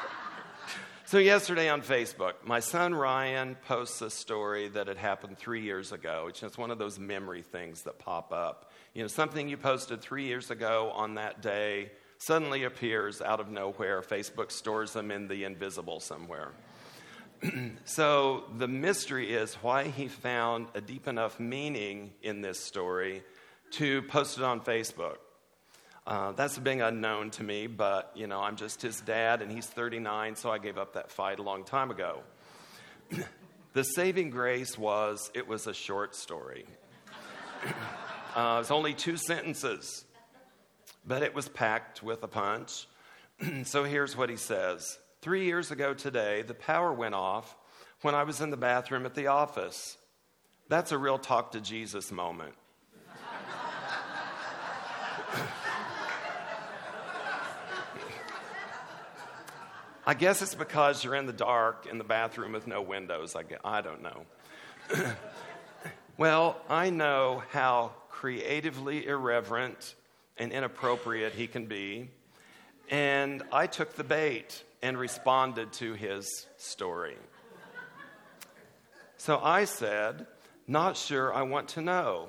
So, 1.07 1.19
yesterday 1.19 1.69
on 1.69 1.83
Facebook, 1.83 2.35
my 2.45 2.61
son 2.61 2.95
Ryan 2.95 3.57
posts 3.67 4.01
a 4.03 4.11
story 4.11 4.69
that 4.69 4.87
had 4.87 4.97
happened 4.97 5.39
three 5.39 5.63
years 5.63 5.93
ago. 5.93 6.27
It's 6.29 6.41
just 6.41 6.59
one 6.59 6.71
of 6.71 6.79
those 6.79 6.99
memory 6.99 7.43
things 7.43 7.83
that 7.83 7.99
pop 7.99 8.33
up. 8.33 8.72
You 8.95 9.01
know, 9.01 9.09
something 9.09 9.49
you 9.49 9.57
posted 9.57 10.03
three 10.03 10.25
years 10.25 10.51
ago 10.51 10.93
on 10.95 11.15
that 11.15 11.41
day 11.41 11.93
suddenly 12.19 12.65
appears 12.65 13.23
out 13.23 13.41
of 13.41 13.49
nowhere. 13.49 14.03
Facebook 14.03 14.53
stores 14.53 14.93
them 14.93 15.11
in 15.11 15.29
the 15.29 15.45
invisible 15.45 15.99
somewhere. 15.99 16.53
so, 17.87 18.45
the 18.59 18.69
mystery 18.69 19.33
is 19.33 19.55
why 19.55 19.85
he 19.85 20.09
found 20.09 20.67
a 20.75 20.83
deep 20.83 21.09
enough 21.09 21.41
meaning 21.41 22.13
in 22.23 22.43
this 22.43 22.61
story 22.61 23.23
to 23.73 24.03
post 24.03 24.37
it 24.37 24.45
on 24.45 24.61
Facebook. 24.61 25.17
Uh, 26.07 26.33
that's 26.33 26.59
big 26.59 26.81
unknown 26.81 27.31
to 27.31 27.43
me, 27.43 27.67
but 27.67 28.13
you 28.15 28.27
know, 28.27 28.41
I'm 28.41 28.57
just 28.57 28.83
his 28.83 29.01
dad, 29.01 29.41
and 29.41 29.51
he's 29.51 29.67
39, 29.67 30.37
so 30.37 30.51
I 30.51 30.59
gave 30.59 30.77
up 30.77 30.93
that 30.95 31.11
fight 31.11 31.39
a 31.39 31.43
long 31.43 31.65
time 31.65 31.91
ago. 31.91 32.21
the 33.73 33.85
saving 33.85 34.29
grace 34.29 34.77
was 34.77 35.31
it 35.35 35.49
was 35.49 35.67
a 35.67 35.73
short 35.73 36.15
story. 36.15 36.67
uh, 38.35 38.59
it's 38.61 38.71
only 38.71 38.95
two 38.95 39.17
sentences, 39.17 40.05
but 41.07 41.23
it 41.23 41.35
was 41.35 41.49
packed 41.49 42.03
with 42.03 42.23
a 42.23 42.29
punch. 42.29 42.87
so 43.65 43.85
here's 43.85 44.17
what 44.17 44.31
he 44.31 44.37
says 44.37 44.99
Three 45.21 45.45
years 45.45 45.71
ago 45.71 45.95
today, 45.95 46.43
the 46.43 46.55
power 46.55 46.93
went 46.93 47.15
off 47.15 47.57
when 48.01 48.17
I 48.17 48.25
was 48.25 48.41
in 48.41 48.51
the 48.51 48.57
bathroom 48.57 49.07
at 49.07 49.15
the 49.15 49.29
office. 49.29 49.97
That's 50.69 50.91
a 50.91 50.99
real 50.99 51.19
talk 51.19 51.53
to 51.53 51.61
Jesus 51.61 52.11
moment. 52.11 52.55
I 60.07 60.15
guess 60.15 60.43
it's 60.43 60.57
because 60.57 61.05
you're 61.05 61.15
in 61.15 61.27
the 61.27 61.33
dark 61.33 61.87
in 61.89 61.99
the 61.99 62.05
bathroom 62.05 62.51
with 62.53 62.67
no 62.67 62.83
windows. 62.83 63.37
I, 63.37 63.45
I 63.65 63.81
don't 63.81 64.03
know. 64.03 64.27
well, 66.17 66.61
I 66.69 66.91
know 66.91 67.45
how 67.51 67.93
creatively 68.23 69.05
irreverent 69.05 69.97
and 70.39 70.53
inappropriate 70.53 71.33
he 71.33 71.49
can 71.49 71.67
be. 71.67 72.09
And 72.89 73.43
I 73.51 73.67
took 73.67 73.97
the 73.97 74.05
bait 74.05 74.63
and 74.81 74.97
responded 74.97 75.73
to 75.73 75.95
his 75.95 76.47
story. 76.57 77.17
So 79.17 79.41
I 79.43 79.65
said, 79.65 80.29
Not 80.69 80.97
sure 80.97 81.35
I 81.35 81.43
want 81.43 81.71
to 81.71 81.81
know 81.81 82.29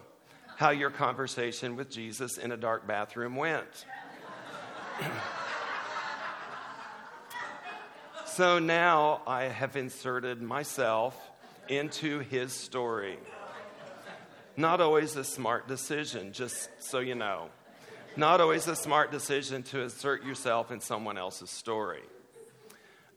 how 0.56 0.72
your 0.72 0.90
conversation 0.90 1.76
with 1.76 1.92
Jesus 1.92 2.40
in 2.40 2.52
a 2.52 2.58
dark 2.58 2.88
bathroom 2.88 3.36
went. 3.36 3.86
So 8.26 8.58
now 8.58 9.22
I 9.28 9.44
have 9.44 9.76
inserted 9.76 10.42
myself 10.42 11.16
into 11.68 12.18
his 12.22 12.52
story. 12.52 13.20
Not 14.56 14.82
always 14.82 15.16
a 15.16 15.24
smart 15.24 15.68
decision, 15.68 16.34
just 16.34 16.70
so 16.80 17.00
you 17.00 17.16
know. 17.16 17.50
Not 18.16 18.42
always 18.42 18.68
a 18.68 18.76
smart 18.76 19.12
decision 19.12 19.64
to 19.64 19.82
insert 19.82 20.24
yourself 20.24 20.72
in 20.72 20.80
someone 20.80 21.18
else's 21.18 21.50
story. 21.50 22.04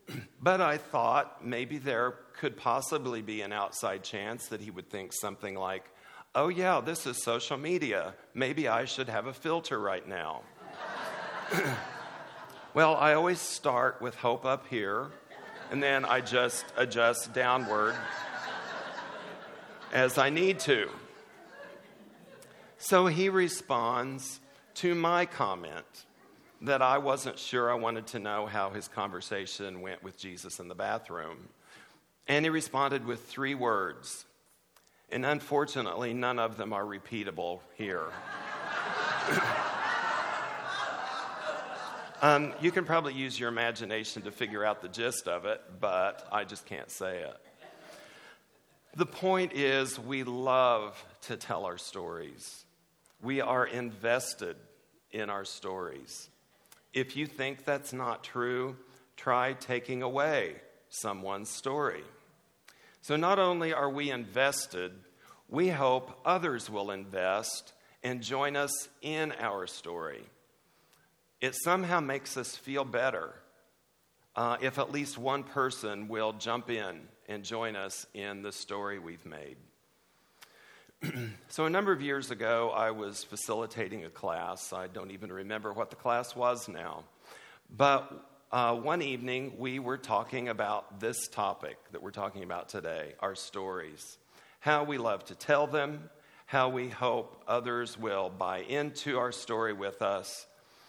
but 0.41 0.61
I 0.61 0.77
thought 0.77 1.45
maybe 1.45 1.77
there 1.77 2.15
could 2.39 2.57
possibly 2.57 3.21
be 3.21 3.41
an 3.41 3.53
outside 3.53 4.03
chance 4.03 4.47
that 4.47 4.61
he 4.61 4.71
would 4.71 4.89
think 4.89 5.13
something 5.13 5.55
like, 5.55 5.83
oh, 6.33 6.47
yeah, 6.47 6.81
this 6.81 7.05
is 7.05 7.23
social 7.23 7.57
media. 7.57 8.15
Maybe 8.33 8.67
I 8.67 8.85
should 8.85 9.09
have 9.09 9.27
a 9.27 9.33
filter 9.33 9.79
right 9.79 10.07
now. 10.07 10.41
Well, 12.77 12.95
I 12.95 13.15
always 13.15 13.39
start 13.39 14.03
with 14.03 14.13
hope 14.13 14.45
up 14.45 14.67
here, 14.67 15.07
and 15.71 15.81
then 15.81 16.05
I 16.05 16.21
just 16.21 16.63
adjust 16.77 17.33
downward 17.33 17.95
as 19.91 20.19
I 20.19 20.29
need 20.29 20.59
to. 20.59 20.87
So 22.77 23.07
he 23.07 23.29
responds 23.29 24.39
to 24.75 24.93
my 24.93 25.25
comment 25.25 25.85
that 26.61 26.81
I 26.81 26.97
wasn't 26.97 27.39
sure 27.39 27.71
I 27.71 27.75
wanted 27.75 28.07
to 28.07 28.19
know 28.19 28.45
how 28.45 28.69
his 28.69 28.87
conversation 28.87 29.81
went 29.81 30.03
with 30.03 30.17
Jesus 30.17 30.59
in 30.59 30.67
the 30.67 30.75
bathroom. 30.75 31.49
And 32.27 32.45
he 32.45 32.49
responded 32.49 33.05
with 33.05 33.25
three 33.25 33.55
words. 33.55 34.25
And 35.09 35.25
unfortunately, 35.25 36.13
none 36.13 36.39
of 36.39 36.57
them 36.57 36.73
are 36.73 36.83
repeatable 36.83 37.61
here. 37.75 38.07
Um, 42.19 42.53
you 42.61 42.71
can 42.71 42.83
probably 42.83 43.13
use 43.13 43.39
your 43.39 43.47
imagination 43.47 44.23
to 44.23 44.31
figure 44.31 44.65
out 44.65 44.81
the 44.81 44.87
gist 44.87 45.27
of 45.27 45.45
it, 45.45 45.61
but 45.79 46.27
I 46.31 46.45
just 46.45 46.65
can't 46.65 46.89
say 46.89 47.19
it. 47.19 47.37
The 48.95 49.05
point 49.05 49.53
is, 49.53 49.99
we 49.99 50.23
love 50.23 50.97
to 51.27 51.37
tell 51.37 51.65
our 51.65 51.77
stories. 51.77 52.65
We 53.21 53.41
are 53.41 53.65
invested 53.65 54.57
in 55.11 55.29
our 55.29 55.45
stories. 55.45 56.29
If 56.93 57.15
you 57.15 57.25
think 57.25 57.65
that's 57.65 57.93
not 57.93 58.23
true, 58.23 58.75
try 59.15 59.53
taking 59.53 60.01
away 60.01 60.55
someone's 60.89 61.49
story. 61.49 62.03
So, 63.01 63.15
not 63.15 63.39
only 63.39 63.73
are 63.73 63.89
we 63.89 64.11
invested, 64.11 64.91
we 65.49 65.69
hope 65.69 66.19
others 66.25 66.69
will 66.69 66.91
invest 66.91 67.73
and 68.03 68.21
join 68.21 68.55
us 68.55 68.89
in 69.01 69.31
our 69.39 69.67
story 69.67 70.23
it 71.41 71.55
somehow 71.55 71.99
makes 71.99 72.37
us 72.37 72.55
feel 72.55 72.83
better 72.83 73.33
uh, 74.35 74.57
if 74.61 74.77
at 74.79 74.91
least 74.91 75.17
one 75.17 75.43
person 75.43 76.07
will 76.07 76.33
jump 76.33 76.69
in 76.69 77.01
and 77.27 77.43
join 77.43 77.75
us 77.75 78.05
in 78.13 78.41
the 78.41 78.51
story 78.51 78.99
we've 78.99 79.25
made. 79.25 79.57
so, 81.47 81.65
a 81.65 81.69
number 81.69 81.91
of 81.91 82.01
years 82.01 82.31
ago, 82.31 82.71
I 82.75 82.89
was 82.89 83.23
facilitating 83.23 84.05
a 84.05 84.09
class. 84.09 84.73
I 84.73 84.87
don't 84.87 85.11
even 85.11 85.31
remember 85.31 85.71
what 85.71 85.91
the 85.91 85.95
class 85.95 86.35
was 86.35 86.67
now. 86.67 87.03
But 87.69 88.11
uh, 88.51 88.75
one 88.75 89.03
evening, 89.03 89.53
we 89.59 89.77
were 89.77 89.99
talking 89.99 90.49
about 90.49 90.99
this 90.99 91.27
topic 91.27 91.77
that 91.91 92.01
we're 92.01 92.09
talking 92.09 92.43
about 92.43 92.69
today 92.69 93.13
our 93.19 93.35
stories. 93.35 94.17
How 94.59 94.85
we 94.85 94.97
love 94.97 95.23
to 95.25 95.35
tell 95.35 95.67
them, 95.67 96.09
how 96.47 96.69
we 96.69 96.89
hope 96.89 97.43
others 97.47 97.95
will 97.97 98.29
buy 98.29 98.59
into 98.59 99.19
our 99.19 99.31
story 99.31 99.73
with 99.73 100.01
us, 100.01 100.47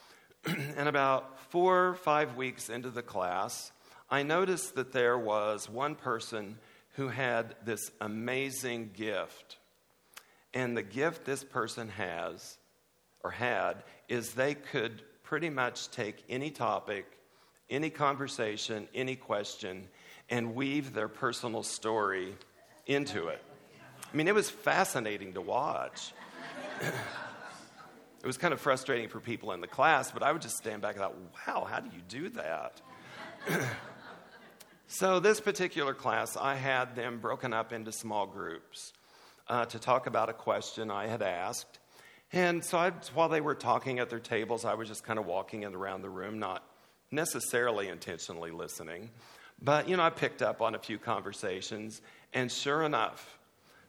and 0.46 0.88
about 0.88 1.38
four 1.50 1.88
or 1.88 1.94
five 1.94 2.34
weeks 2.34 2.70
into 2.70 2.88
the 2.88 3.02
class, 3.02 3.72
I 4.10 4.22
noticed 4.22 4.74
that 4.76 4.92
there 4.92 5.18
was 5.18 5.68
one 5.68 5.96
person 5.96 6.56
who 6.94 7.08
had 7.08 7.56
this 7.66 7.90
amazing 8.00 8.92
gift. 8.96 9.58
And 10.54 10.76
the 10.76 10.82
gift 10.82 11.24
this 11.24 11.44
person 11.44 11.88
has, 11.90 12.58
or 13.22 13.30
had, 13.30 13.82
is 14.08 14.32
they 14.32 14.54
could 14.54 15.02
pretty 15.22 15.50
much 15.50 15.90
take 15.90 16.24
any 16.28 16.50
topic, 16.50 17.06
any 17.68 17.90
conversation, 17.90 18.88
any 18.94 19.14
question, 19.14 19.88
and 20.30 20.54
weave 20.54 20.94
their 20.94 21.08
personal 21.08 21.62
story 21.62 22.34
into 22.86 23.28
it. 23.28 23.42
I 24.10 24.16
mean, 24.16 24.26
it 24.26 24.34
was 24.34 24.48
fascinating 24.48 25.34
to 25.34 25.42
watch. 25.42 26.12
It 28.22 28.26
was 28.26 28.38
kind 28.38 28.54
of 28.54 28.60
frustrating 28.60 29.08
for 29.08 29.20
people 29.20 29.52
in 29.52 29.60
the 29.60 29.66
class, 29.66 30.10
but 30.10 30.22
I 30.22 30.32
would 30.32 30.42
just 30.42 30.56
stand 30.56 30.82
back 30.82 30.96
and 30.96 31.04
thought, 31.04 31.14
wow, 31.46 31.64
how 31.64 31.80
do 31.80 31.90
you 31.94 32.02
do 32.08 32.28
that? 32.30 32.80
so, 34.88 35.20
this 35.20 35.40
particular 35.40 35.94
class, 35.94 36.36
I 36.36 36.56
had 36.56 36.96
them 36.96 37.18
broken 37.20 37.52
up 37.52 37.72
into 37.72 37.92
small 37.92 38.26
groups 38.26 38.92
uh, 39.48 39.64
to 39.66 39.78
talk 39.78 40.06
about 40.06 40.28
a 40.28 40.32
question 40.32 40.90
I 40.90 41.06
had 41.06 41.22
asked. 41.22 41.78
And 42.32 42.62
so, 42.64 42.78
I, 42.78 42.92
while 43.14 43.28
they 43.28 43.40
were 43.40 43.54
talking 43.54 43.98
at 43.98 44.10
their 44.10 44.20
tables, 44.20 44.64
I 44.64 44.74
was 44.74 44.88
just 44.88 45.04
kind 45.04 45.18
of 45.18 45.26
walking 45.26 45.64
around 45.64 46.02
the 46.02 46.10
room, 46.10 46.38
not 46.38 46.62
necessarily 47.10 47.88
intentionally 47.88 48.50
listening. 48.50 49.10
But, 49.62 49.88
you 49.88 49.96
know, 49.96 50.02
I 50.02 50.10
picked 50.10 50.42
up 50.42 50.60
on 50.60 50.74
a 50.74 50.78
few 50.78 50.98
conversations, 50.98 52.02
and 52.34 52.52
sure 52.52 52.82
enough, 52.82 53.38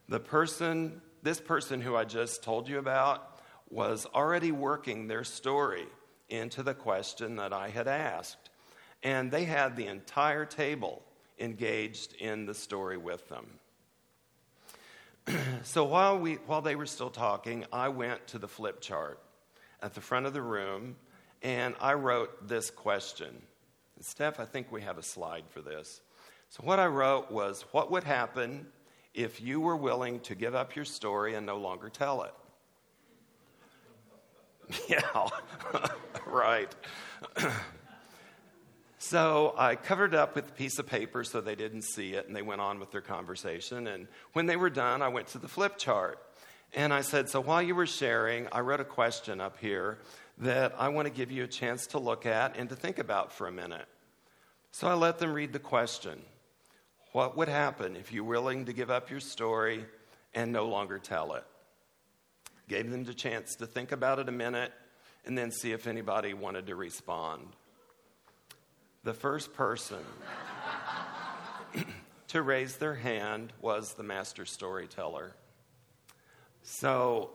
the 0.08 0.20
person, 0.20 1.02
this 1.22 1.40
person 1.40 1.82
who 1.82 1.96
I 1.96 2.06
just 2.06 2.42
told 2.44 2.68
you 2.68 2.80
about, 2.80 3.40
was 3.70 4.08
already 4.16 4.52
working 4.52 5.08
their 5.08 5.24
story 5.24 5.86
into 6.30 6.64
the 6.64 6.74
question 6.74 7.36
that 7.36 7.54
I 7.54 7.70
had 7.70 7.88
asked. 7.88 8.50
And 9.04 9.32
they 9.32 9.46
had 9.46 9.76
the 9.76 9.88
entire 9.88 10.46
table 10.46 11.04
engaged 11.40 12.14
in 12.16 12.46
the 12.46 12.54
story 12.54 12.98
with 12.98 13.28
them. 13.30 13.59
so 15.64 15.84
while, 15.84 16.18
we, 16.18 16.36
while 16.46 16.62
they 16.62 16.76
were 16.76 16.86
still 16.86 17.10
talking, 17.10 17.66
I 17.72 17.90
went 17.90 18.28
to 18.28 18.40
the 18.40 18.48
flip 18.48 18.82
chart 18.82 19.20
at 19.82 19.94
the 19.94 20.02
front 20.02 20.26
of 20.26 20.34
the 20.34 20.42
room 20.42 20.96
and 21.42 21.76
I 21.80 21.94
wrote 21.94 22.48
this 22.48 22.70
question. 22.70 23.42
And 23.96 24.06
Steph, 24.06 24.40
I 24.40 24.46
think 24.46 24.72
we 24.72 24.82
have 24.82 24.98
a 24.98 25.04
slide 25.04 25.44
for 25.50 25.62
this. 25.62 26.02
So, 26.50 26.64
what 26.64 26.80
I 26.80 26.88
wrote 26.88 27.32
was 27.32 27.64
What 27.72 27.92
would 27.92 28.04
happen 28.04 28.66
if 29.14 29.42
you 29.42 29.60
were 29.60 29.76
willing 29.76 30.20
to 30.22 30.36
give 30.36 30.56
up 30.56 30.76
your 30.76 30.86
story 30.86 31.36
and 31.36 31.46
no 31.46 31.58
longer 31.58 31.90
tell 31.90 32.24
it? 32.24 32.34
Yeah, 34.88 35.28
right. 36.28 36.76
So 39.02 39.56
I 39.58 39.78
covered 39.78 40.14
up 40.14 40.36
with 40.36 40.50
a 40.50 40.52
piece 40.52 40.78
of 40.78 40.86
paper 40.86 41.24
so 41.24 41.40
they 41.40 41.56
didn't 41.56 41.84
see 41.84 42.16
it, 42.16 42.28
and 42.28 42.36
they 42.36 42.42
went 42.42 42.60
on 42.60 42.82
with 42.82 42.92
their 42.92 43.02
conversation. 43.02 43.88
And 43.88 44.10
when 44.34 44.46
they 44.46 44.58
were 44.58 44.70
done, 44.70 45.02
I 45.02 45.08
went 45.08 45.28
to 45.28 45.38
the 45.38 45.48
flip 45.48 45.78
chart. 45.78 46.20
And 46.76 46.94
I 46.94 47.00
said, 47.00 47.30
So 47.30 47.40
while 47.40 47.62
you 47.62 47.76
were 47.76 47.88
sharing, 47.88 48.48
I 48.52 48.60
wrote 48.60 48.82
a 48.82 48.86
question 48.86 49.40
up 49.40 49.58
here 49.58 50.00
that 50.40 50.76
I 50.78 50.90
want 50.90 51.08
to 51.08 51.14
give 51.14 51.32
you 51.32 51.46
a 51.46 51.48
chance 51.48 51.88
to 51.88 51.98
look 51.98 52.26
at 52.26 52.58
and 52.58 52.68
to 52.70 52.76
think 52.76 53.00
about 53.00 53.32
for 53.32 53.48
a 53.48 53.52
minute. 53.54 53.88
So 54.72 54.88
I 54.88 54.94
let 54.96 55.18
them 55.18 55.32
read 55.32 55.54
the 55.54 55.60
question 55.60 56.22
What 57.14 57.38
would 57.38 57.48
happen 57.48 57.96
if 57.96 58.12
you're 58.12 58.26
willing 58.26 58.66
to 58.66 58.74
give 58.74 58.92
up 58.92 59.10
your 59.10 59.22
story 59.22 59.86
and 60.34 60.52
no 60.52 60.66
longer 60.66 61.00
tell 61.00 61.36
it? 61.36 61.46
Gave 62.68 62.92
them 62.92 63.06
the 63.06 63.14
chance 63.14 63.56
to 63.56 63.66
think 63.66 63.94
about 63.94 64.20
it 64.20 64.28
a 64.28 64.34
minute 64.34 64.74
and 65.26 65.38
then 65.38 65.52
see 65.52 65.72
if 65.72 65.88
anybody 65.88 66.34
wanted 66.34 66.68
to 66.68 66.76
respond. 66.76 67.56
The 69.04 69.14
first 69.14 69.54
person 69.54 70.00
to 72.28 72.42
raise 72.42 72.78
their 72.78 72.96
hand 72.96 73.54
was 73.62 73.94
the 73.94 74.04
master 74.04 74.46
storyteller. 74.46 75.34
So 76.64 77.32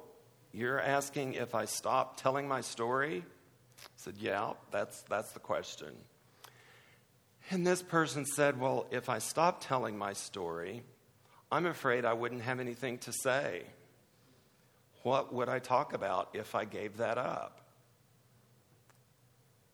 you're 0.52 0.80
asking 0.80 1.34
if 1.34 1.54
I 1.54 1.64
stop 1.64 2.20
telling 2.20 2.46
my 2.46 2.60
story? 2.60 3.24
I 3.78 3.82
said, 3.96 4.14
Yeah, 4.18 4.52
that's, 4.70 5.02
that's 5.02 5.32
the 5.32 5.40
question. 5.40 5.94
And 7.50 7.66
this 7.66 7.82
person 7.82 8.24
said, 8.24 8.60
Well, 8.60 8.86
if 8.90 9.08
I 9.08 9.18
stop 9.18 9.64
telling 9.64 9.96
my 9.96 10.12
story, 10.12 10.82
I'm 11.50 11.66
afraid 11.66 12.04
I 12.04 12.12
wouldn't 12.12 12.42
have 12.42 12.60
anything 12.60 12.98
to 12.98 13.12
say. 13.12 13.62
What 15.02 15.32
would 15.32 15.48
I 15.48 15.58
talk 15.58 15.92
about 15.92 16.30
if 16.34 16.54
I 16.54 16.64
gave 16.64 16.98
that 16.98 17.18
up? 17.18 17.60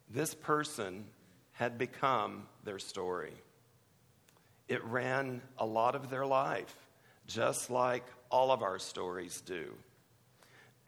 This 0.08 0.34
person 0.34 1.04
had 1.60 1.76
become 1.76 2.46
their 2.64 2.78
story. 2.78 3.34
It 4.66 4.82
ran 4.82 5.42
a 5.58 5.66
lot 5.66 5.94
of 5.94 6.08
their 6.08 6.24
life, 6.24 6.74
just 7.26 7.68
like 7.68 8.02
all 8.30 8.50
of 8.50 8.62
our 8.62 8.78
stories 8.78 9.42
do, 9.42 9.74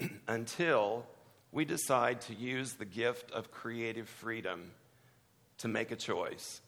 until 0.27 1.05
we 1.53 1.67
decide 1.67 2.23
to 2.23 2.35
use 2.35 2.73
the 2.73 2.87
gift 2.87 3.31
of 3.33 3.51
creative 3.51 4.09
freedom 4.09 4.71
to 5.59 5.69
make 5.69 5.91
a 5.91 5.97
choice. 5.97 6.63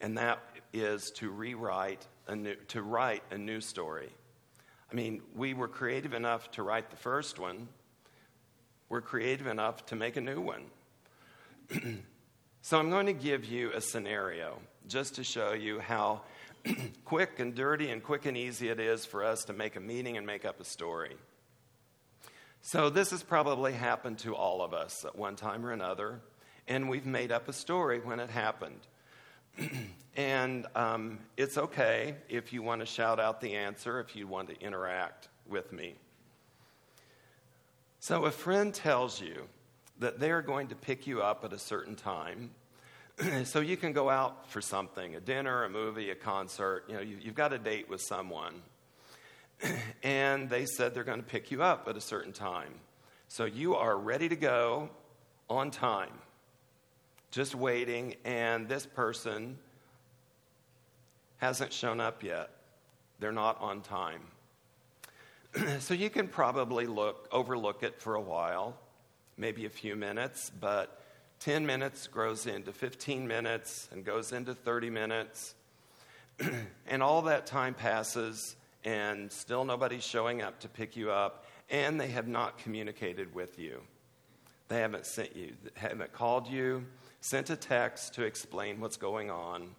And 0.00 0.16
that 0.16 0.42
is 0.72 1.10
to 1.16 1.28
rewrite 1.28 2.06
a 2.26 2.36
new, 2.36 2.54
to 2.68 2.80
write 2.80 3.22
a 3.30 3.36
new 3.36 3.60
story. 3.60 4.08
I 4.90 4.94
mean, 4.94 5.20
we 5.34 5.52
were 5.52 5.68
creative 5.68 6.14
enough 6.14 6.50
to 6.52 6.62
write 6.62 6.88
the 6.88 6.96
first 6.96 7.38
one. 7.38 7.68
We're 8.88 9.02
creative 9.02 9.46
enough 9.46 9.84
to 9.86 9.94
make 9.94 10.16
a 10.16 10.22
new 10.22 10.40
one. 10.40 12.02
so 12.66 12.80
I'm 12.80 12.90
going 12.90 13.06
to 13.06 13.12
give 13.12 13.44
you 13.44 13.70
a 13.74 13.80
scenario 13.80 14.58
just 14.88 15.14
to 15.14 15.22
show 15.22 15.52
you 15.52 15.78
how 15.78 16.22
quick 17.04 17.38
and 17.38 17.54
dirty 17.54 17.90
and 17.90 18.02
quick 18.02 18.26
and 18.26 18.36
easy 18.36 18.70
it 18.70 18.80
is 18.80 19.06
for 19.06 19.22
us 19.22 19.44
to 19.44 19.52
make 19.52 19.76
a 19.76 19.80
meaning 19.80 20.16
and 20.16 20.26
make 20.26 20.44
up 20.44 20.58
a 20.58 20.64
story. 20.64 21.14
So, 22.62 22.90
this 22.90 23.12
has 23.12 23.22
probably 23.22 23.72
happened 23.72 24.18
to 24.18 24.34
all 24.34 24.62
of 24.62 24.74
us 24.74 25.04
at 25.04 25.16
one 25.16 25.36
time 25.36 25.64
or 25.64 25.70
another, 25.70 26.18
and 26.66 26.88
we've 26.88 27.06
made 27.06 27.30
up 27.30 27.48
a 27.48 27.52
story 27.52 28.00
when 28.00 28.18
it 28.18 28.30
happened. 28.30 28.80
and 30.16 30.66
um, 30.74 31.20
it's 31.36 31.56
okay 31.56 32.16
if 32.28 32.52
you 32.52 32.64
want 32.64 32.80
to 32.80 32.86
shout 32.86 33.20
out 33.20 33.40
the 33.40 33.54
answer, 33.54 34.00
if 34.00 34.16
you 34.16 34.26
want 34.26 34.48
to 34.48 34.60
interact 34.60 35.28
with 35.48 35.72
me. 35.72 35.94
So, 38.00 38.24
a 38.24 38.32
friend 38.32 38.74
tells 38.74 39.20
you 39.20 39.46
that 39.98 40.20
they're 40.20 40.42
going 40.42 40.68
to 40.68 40.74
pick 40.74 41.06
you 41.06 41.22
up 41.22 41.44
at 41.44 41.52
a 41.52 41.58
certain 41.58 41.94
time 41.94 42.50
so 43.44 43.60
you 43.60 43.76
can 43.76 43.92
go 43.92 44.10
out 44.10 44.50
for 44.50 44.60
something 44.60 45.14
a 45.14 45.20
dinner, 45.20 45.64
a 45.64 45.70
movie, 45.70 46.10
a 46.10 46.14
concert. 46.14 46.84
You 46.88 46.94
know, 46.94 47.00
you, 47.00 47.18
you've 47.20 47.34
got 47.34 47.52
a 47.52 47.58
date 47.58 47.88
with 47.88 48.02
someone. 48.02 48.62
and 50.02 50.50
they 50.50 50.66
said 50.66 50.94
they're 50.94 51.04
going 51.04 51.20
to 51.20 51.26
pick 51.26 51.50
you 51.50 51.62
up 51.62 51.88
at 51.88 51.96
a 51.96 52.00
certain 52.00 52.32
time. 52.32 52.74
So 53.28 53.44
you 53.44 53.74
are 53.74 53.96
ready 53.96 54.28
to 54.28 54.36
go 54.36 54.90
on 55.48 55.70
time, 55.70 56.12
just 57.30 57.54
waiting, 57.54 58.16
and 58.24 58.68
this 58.68 58.86
person 58.86 59.58
hasn't 61.38 61.72
shown 61.72 62.00
up 62.00 62.22
yet. 62.22 62.50
They're 63.18 63.32
not 63.32 63.60
on 63.60 63.80
time. 63.80 64.20
so 65.80 65.94
you 65.94 66.10
can 66.10 66.28
probably 66.28 66.86
look 66.86 67.28
overlook 67.32 67.82
it 67.82 68.00
for 68.00 68.14
a 68.14 68.20
while, 68.20 68.76
maybe 69.36 69.66
a 69.66 69.70
few 69.70 69.96
minutes, 69.96 70.50
but 70.60 71.00
10 71.40 71.66
minutes 71.66 72.06
grows 72.06 72.46
into 72.46 72.72
15 72.72 73.26
minutes 73.26 73.88
and 73.92 74.04
goes 74.04 74.32
into 74.32 74.54
30 74.54 74.90
minutes. 74.90 75.54
and 76.86 77.02
all 77.02 77.22
that 77.22 77.46
time 77.46 77.74
passes, 77.74 78.56
and 78.84 79.30
still 79.30 79.64
nobody's 79.64 80.04
showing 80.04 80.42
up 80.42 80.60
to 80.60 80.68
pick 80.68 80.96
you 80.96 81.10
up, 81.10 81.46
and 81.70 82.00
they 82.00 82.08
have 82.08 82.28
not 82.28 82.58
communicated 82.58 83.34
with 83.34 83.58
you. 83.58 83.80
They 84.68 84.80
haven't 84.80 85.06
sent 85.06 85.36
you, 85.36 85.52
haven't 85.74 86.12
called 86.12 86.48
you, 86.48 86.84
sent 87.20 87.50
a 87.50 87.56
text 87.56 88.14
to 88.14 88.24
explain 88.24 88.80
what's 88.80 88.96
going 88.96 89.30
on. 89.30 89.70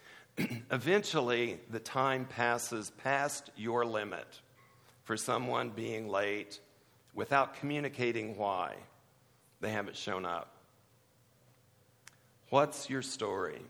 Eventually, 0.70 1.58
the 1.70 1.80
time 1.80 2.24
passes 2.26 2.90
past 2.90 3.50
your 3.56 3.84
limit 3.84 4.40
for 5.04 5.16
someone 5.16 5.70
being 5.70 6.08
late 6.08 6.60
without 7.18 7.54
communicating 7.54 8.36
why 8.36 8.76
they 9.60 9.70
haven't 9.70 9.96
shown 9.96 10.24
up. 10.24 10.54
What's 12.50 12.88
your 12.88 13.02
story? 13.02 13.60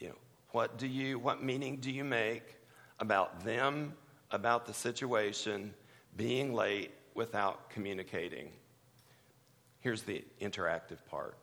You 0.00 0.08
know, 0.08 0.14
what 0.52 0.78
do 0.78 0.86
you 0.86 1.18
what 1.18 1.42
meaning 1.42 1.76
do 1.76 1.90
you 1.90 2.04
make 2.04 2.56
about 3.00 3.44
them, 3.44 3.92
about 4.30 4.64
the 4.64 4.72
situation, 4.72 5.74
being 6.16 6.54
late 6.54 6.90
without 7.14 7.68
communicating? 7.68 8.48
Here's 9.80 10.00
the 10.00 10.24
interactive 10.40 11.04
part. 11.10 11.36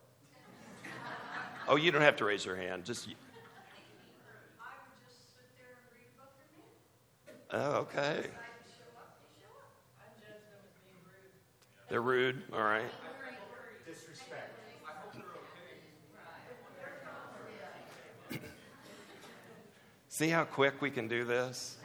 oh, 1.68 1.76
you 1.76 1.92
don't 1.92 2.02
have 2.02 2.16
to 2.16 2.24
raise 2.24 2.44
your 2.44 2.56
hand. 2.56 2.84
Just 2.84 3.06
Oh, 7.52 7.74
okay. 7.74 8.26
They're 11.88 12.00
rude. 12.00 12.42
All 12.52 12.62
right. 12.62 12.90
See 20.08 20.28
how 20.28 20.44
quick 20.44 20.80
we 20.80 20.90
can 20.90 21.08
do 21.08 21.24
this? 21.24 21.76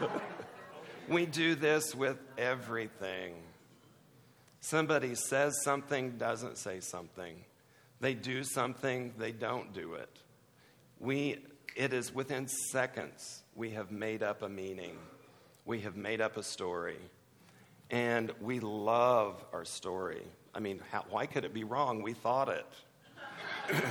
we 1.08 1.26
do 1.26 1.54
this 1.54 1.94
with 1.94 2.16
everything. 2.36 3.34
Somebody 4.60 5.14
says 5.14 5.54
something, 5.62 6.18
doesn't 6.18 6.58
say 6.58 6.80
something. 6.80 7.36
They 8.00 8.14
do 8.14 8.42
something, 8.42 9.14
they 9.16 9.30
don't 9.30 9.72
do 9.72 9.94
it. 9.94 10.10
We, 10.98 11.38
it 11.76 11.92
is 11.92 12.12
within 12.12 12.48
seconds 12.48 13.44
we 13.54 13.70
have 13.70 13.92
made 13.92 14.24
up 14.24 14.42
a 14.42 14.48
meaning, 14.48 14.98
we 15.64 15.82
have 15.82 15.96
made 15.96 16.20
up 16.20 16.36
a 16.36 16.42
story, 16.42 16.98
and 17.90 18.32
we 18.40 18.60
love 18.60 19.44
our 19.52 19.64
story. 19.64 20.22
I 20.54 20.60
mean, 20.60 20.80
how, 20.90 21.04
why 21.10 21.26
could 21.26 21.44
it 21.44 21.54
be 21.54 21.64
wrong? 21.64 22.02
We 22.02 22.14
thought 22.14 22.48
it. 22.48 22.66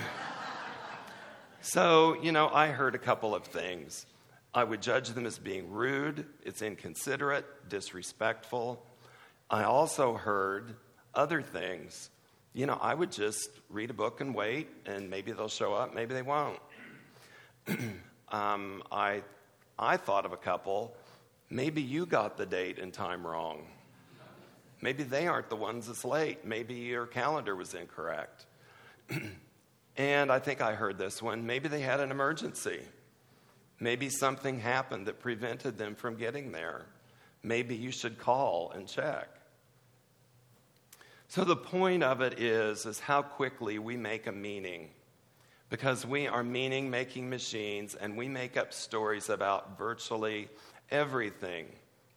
So, 1.62 2.16
you 2.22 2.32
know, 2.32 2.48
I 2.48 2.70
heard 2.70 2.96
a 2.96 3.00
couple 3.00 3.36
of 3.36 3.44
things. 3.44 4.06
I 4.54 4.64
would 4.64 4.82
judge 4.82 5.10
them 5.10 5.26
as 5.26 5.38
being 5.38 5.70
rude, 5.70 6.26
it's 6.44 6.62
inconsiderate, 6.62 7.46
disrespectful. 7.68 8.84
I 9.50 9.64
also 9.64 10.14
heard 10.14 10.76
other 11.14 11.42
things. 11.42 12.10
You 12.54 12.66
know, 12.66 12.80
I 12.82 12.94
would 12.94 13.12
just 13.12 13.50
read 13.70 13.90
a 13.90 13.94
book 13.94 14.22
and 14.22 14.34
wait, 14.34 14.70
and 14.86 15.10
maybe 15.10 15.34
they'll 15.34 15.50
show 15.50 15.74
up, 15.74 15.94
maybe 15.94 16.14
they 16.14 16.22
won't. 16.22 16.60
um, 18.30 18.82
I, 18.90 19.22
I 19.78 19.98
thought 19.98 20.26
of 20.26 20.32
a 20.32 20.38
couple. 20.38 20.96
Maybe 21.50 21.82
you 21.82 22.06
got 22.06 22.38
the 22.38 22.46
date 22.46 22.80
and 22.80 22.94
time 22.94 23.28
wrong. 23.28 23.68
Maybe 24.82 25.04
they 25.04 25.28
aren't 25.28 25.50
the 25.50 25.56
ones 25.56 25.88
that's 25.88 26.06
late. 26.06 26.46
Maybe 26.46 26.76
your 26.76 27.06
calendar 27.06 27.56
was 27.56 27.74
incorrect. 27.74 28.46
And 30.00 30.32
I 30.32 30.40
think 30.40 30.62
I 30.62 30.76
heard 30.76 30.98
this 30.98 31.22
one. 31.22 31.46
Maybe 31.46 31.68
they 31.68 31.82
had 31.82 32.00
an 32.00 32.10
emergency. 32.10 32.80
Maybe 33.82 34.10
something 34.10 34.58
happened 34.58 35.08
that 35.08 35.20
prevented 35.20 35.78
them 35.78 35.94
from 35.94 36.16
getting 36.16 36.54
there. 36.54 36.86
Maybe 37.44 37.76
you 37.76 37.92
should 37.92 38.18
call 38.18 38.72
and 38.74 38.88
check. 38.88 39.28
So 41.28 41.44
the 41.44 41.58
point 41.58 42.02
of 42.02 42.22
it 42.22 42.40
is 42.40 42.86
is 42.86 43.02
how 43.02 43.22
quickly 43.22 43.78
we 43.78 43.98
make 43.98 44.26
a 44.26 44.32
meaning. 44.32 44.90
Because 45.70 46.06
we 46.06 46.28
are 46.28 46.44
meaning 46.44 46.90
making 46.90 47.30
machines 47.30 47.94
and 47.94 48.16
we 48.16 48.30
make 48.30 48.56
up 48.56 48.74
stories 48.74 49.30
about 49.30 49.78
virtually 49.78 50.48
everything 50.90 51.68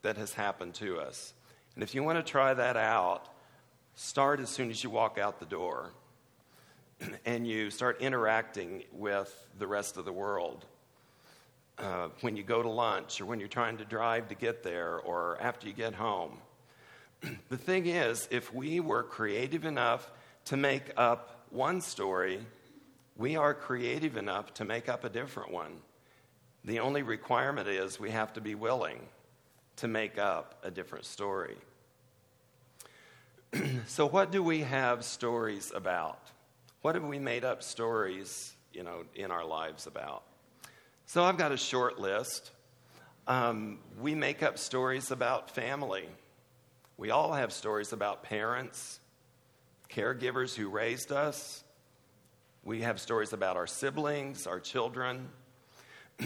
that 0.02 0.16
has 0.16 0.32
happened 0.32 0.74
to 0.74 1.00
us. 1.00 1.34
And 1.74 1.82
if 1.82 1.94
you 1.94 2.02
want 2.02 2.24
to 2.24 2.30
try 2.30 2.54
that 2.54 2.76
out, 2.76 3.28
start 3.94 4.40
as 4.40 4.50
soon 4.50 4.70
as 4.70 4.82
you 4.84 4.90
walk 4.90 5.18
out 5.18 5.40
the 5.40 5.46
door. 5.46 5.92
and 7.26 7.46
you 7.46 7.70
start 7.70 8.00
interacting 8.00 8.84
with 8.92 9.48
the 9.58 9.66
rest 9.66 9.96
of 9.96 10.04
the 10.04 10.12
world. 10.12 10.64
Uh, 11.78 12.08
when 12.20 12.36
you 12.36 12.42
go 12.42 12.62
to 12.62 12.68
lunch, 12.68 13.20
or 13.20 13.26
when 13.26 13.40
you're 13.40 13.48
trying 13.48 13.78
to 13.78 13.84
drive 13.84 14.28
to 14.28 14.34
get 14.34 14.62
there, 14.62 14.98
or 15.00 15.38
after 15.40 15.66
you 15.66 15.72
get 15.72 15.94
home. 15.94 16.38
the 17.48 17.56
thing 17.56 17.86
is, 17.86 18.28
if 18.30 18.52
we 18.52 18.78
were 18.78 19.02
creative 19.02 19.64
enough 19.64 20.10
to 20.46 20.56
make 20.56 20.92
up 20.96 21.46
one 21.50 21.80
story, 21.80 22.40
we 23.16 23.36
are 23.36 23.54
creative 23.54 24.16
enough 24.16 24.52
to 24.54 24.64
make 24.64 24.88
up 24.88 25.04
a 25.04 25.08
different 25.08 25.50
one. 25.50 25.78
The 26.64 26.80
only 26.80 27.02
requirement 27.02 27.68
is 27.68 27.98
we 27.98 28.10
have 28.10 28.32
to 28.34 28.40
be 28.40 28.54
willing 28.54 29.00
to 29.82 29.88
make 29.88 30.16
up 30.16 30.54
a 30.62 30.70
different 30.70 31.04
story. 31.04 31.56
so, 33.88 34.06
what 34.06 34.30
do 34.30 34.40
we 34.40 34.60
have 34.60 35.04
stories 35.04 35.72
about? 35.74 36.20
What 36.82 36.94
have 36.94 37.02
we 37.02 37.18
made 37.18 37.44
up 37.44 37.64
stories, 37.64 38.54
you 38.72 38.84
know, 38.84 39.02
in 39.16 39.32
our 39.32 39.44
lives 39.44 39.88
about? 39.88 40.22
So, 41.06 41.24
I've 41.24 41.36
got 41.36 41.50
a 41.50 41.56
short 41.56 41.98
list. 41.98 42.52
Um, 43.26 43.80
we 44.00 44.14
make 44.14 44.44
up 44.44 44.56
stories 44.56 45.10
about 45.10 45.50
family. 45.50 46.06
We 46.96 47.10
all 47.10 47.32
have 47.32 47.52
stories 47.52 47.92
about 47.92 48.22
parents, 48.22 49.00
caregivers 49.90 50.54
who 50.54 50.68
raised 50.68 51.10
us. 51.10 51.64
We 52.62 52.82
have 52.82 53.00
stories 53.00 53.32
about 53.32 53.56
our 53.56 53.66
siblings, 53.66 54.46
our 54.46 54.60
children. 54.60 55.28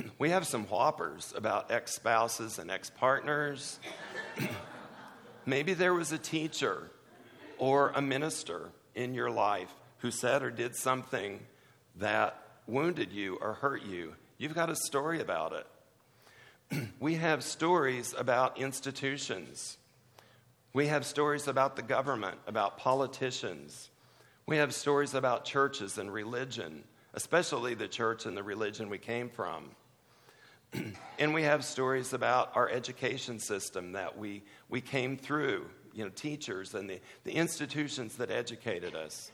we 0.19 0.31
have 0.31 0.47
some 0.47 0.65
whoppers 0.65 1.33
about 1.37 1.71
ex 1.71 1.95
spouses 1.95 2.59
and 2.59 2.71
ex 2.71 2.91
partners. 2.91 3.79
Maybe 5.47 5.75
there 5.75 5.95
was 5.95 6.13
a 6.13 6.19
teacher 6.19 6.91
or 7.59 7.91
a 7.95 8.03
minister 8.03 8.71
in 8.95 9.15
your 9.15 9.31
life 9.31 9.73
who 9.99 10.11
said 10.11 10.43
or 10.43 10.51
did 10.51 10.77
something 10.77 11.41
that 11.97 12.37
wounded 12.67 13.13
you 13.13 13.39
or 13.41 13.55
hurt 13.55 13.83
you. 13.83 14.15
You've 14.39 14.55
got 14.55 14.71
a 14.71 14.77
story 14.77 15.21
about 15.21 15.53
it. 16.73 16.89
we 17.01 17.15
have 17.15 17.43
stories 17.43 18.15
about 18.17 18.59
institutions. 18.59 19.79
We 20.73 20.89
have 20.89 21.07
stories 21.07 21.49
about 21.49 21.77
the 21.77 21.83
government, 21.83 22.39
about 22.47 22.79
politicians. 22.79 23.91
We 24.47 24.59
have 24.59 24.75
stories 24.75 25.15
about 25.15 25.45
churches 25.45 25.97
and 25.97 26.13
religion, 26.13 26.85
especially 27.15 27.75
the 27.75 27.89
church 27.89 28.27
and 28.27 28.37
the 28.37 28.43
religion 28.43 28.91
we 28.91 28.99
came 28.99 29.31
from. 29.31 29.71
and 31.19 31.35
we 31.35 31.43
have 31.43 31.65
stories 31.65 32.13
about 32.13 32.53
our 32.55 32.69
education 32.69 33.39
system 33.39 33.93
that 33.93 34.19
we, 34.19 34.43
we 34.69 34.81
came 34.81 35.17
through, 35.17 35.67
you 35.95 36.05
know, 36.05 36.11
teachers 36.11 36.75
and 36.75 36.89
the, 36.89 37.01
the 37.25 37.33
institutions 37.33 38.17
that 38.17 38.31
educated 38.31 38.95
us. 38.95 39.31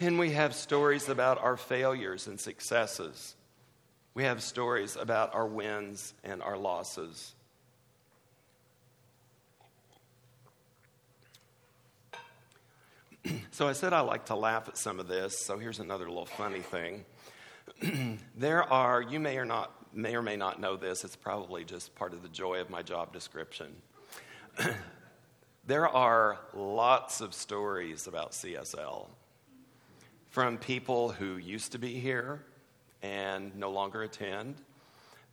And 0.00 0.18
we 0.18 0.32
have 0.32 0.54
stories 0.54 1.08
about 1.08 1.42
our 1.42 1.56
failures 1.56 2.26
and 2.26 2.40
successes. 2.40 3.36
We 4.14 4.24
have 4.24 4.42
stories 4.42 4.96
about 4.96 5.34
our 5.34 5.46
wins 5.46 6.14
and 6.24 6.42
our 6.42 6.56
losses. 6.56 7.32
so 13.52 13.68
I 13.68 13.72
said 13.72 13.92
I 13.92 14.00
like 14.00 14.26
to 14.26 14.34
laugh 14.34 14.68
at 14.68 14.76
some 14.76 14.98
of 14.98 15.06
this, 15.06 15.38
so 15.38 15.58
here's 15.58 15.78
another 15.78 16.08
little 16.08 16.26
funny 16.26 16.60
thing. 16.60 17.04
there 18.36 18.64
are, 18.64 19.00
you 19.00 19.20
may 19.20 19.38
or 19.38 19.44
not 19.44 19.83
may 19.94 20.16
or 20.16 20.22
may 20.22 20.36
not 20.36 20.60
know 20.60 20.76
this, 20.76 21.04
it's 21.04 21.16
probably 21.16 21.64
just 21.64 21.94
part 21.94 22.12
of 22.12 22.22
the 22.22 22.28
joy 22.28 22.60
of 22.60 22.70
my 22.70 22.82
job 22.82 23.12
description. 23.12 23.74
there 25.66 25.88
are 25.88 26.38
lots 26.52 27.20
of 27.20 27.34
stories 27.34 28.06
about 28.06 28.32
CSL 28.32 29.06
from 30.30 30.58
people 30.58 31.10
who 31.10 31.36
used 31.36 31.72
to 31.72 31.78
be 31.78 32.00
here 32.00 32.42
and 33.02 33.54
no 33.56 33.70
longer 33.70 34.02
attend. 34.02 34.56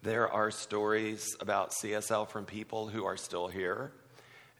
There 0.04 0.30
are 0.30 0.52
stories 0.52 1.36
about 1.40 1.72
CSL 1.72 2.28
from 2.30 2.46
people 2.46 2.88
who 2.88 3.06
are 3.06 3.18
still 3.18 3.48
here. 3.48 3.92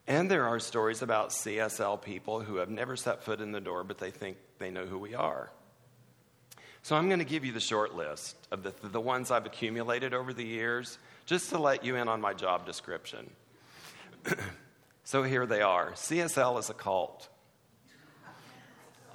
And 0.08 0.30
there 0.32 0.48
are 0.48 0.60
stories 0.60 1.02
about 1.02 1.30
CSL 1.30 2.02
people 2.02 2.40
who 2.40 2.56
have 2.56 2.70
never 2.70 2.96
set 2.96 3.24
foot 3.24 3.40
in 3.40 3.52
the 3.52 3.62
door, 3.62 3.84
but 3.84 3.98
they 3.98 4.12
think 4.12 4.38
they 4.58 4.72
know 4.72 4.86
who 4.86 4.98
we 4.98 5.14
are. 5.14 5.52
So 6.84 6.96
I'm 6.96 7.08
going 7.08 7.20
to 7.20 7.26
give 7.26 7.46
you 7.46 7.52
the 7.52 7.60
short 7.60 7.94
list 7.96 8.36
of 8.50 8.64
the, 8.64 8.74
the 8.82 9.00
ones 9.00 9.30
I've 9.30 9.46
accumulated 9.46 10.16
over 10.16 10.34
the 10.34 10.44
years, 10.44 10.98
just 11.28 11.50
to 11.52 11.60
let 11.60 11.86
you 11.86 11.96
in 11.96 12.08
on 12.08 12.20
my 12.20 12.34
job 12.34 12.66
description. 12.66 13.30
so 15.04 15.22
here 15.22 15.46
they 15.46 15.62
are 15.62 15.92
CSL 15.92 16.58
is 16.60 16.72
a 16.72 16.74
cult. 16.74 17.30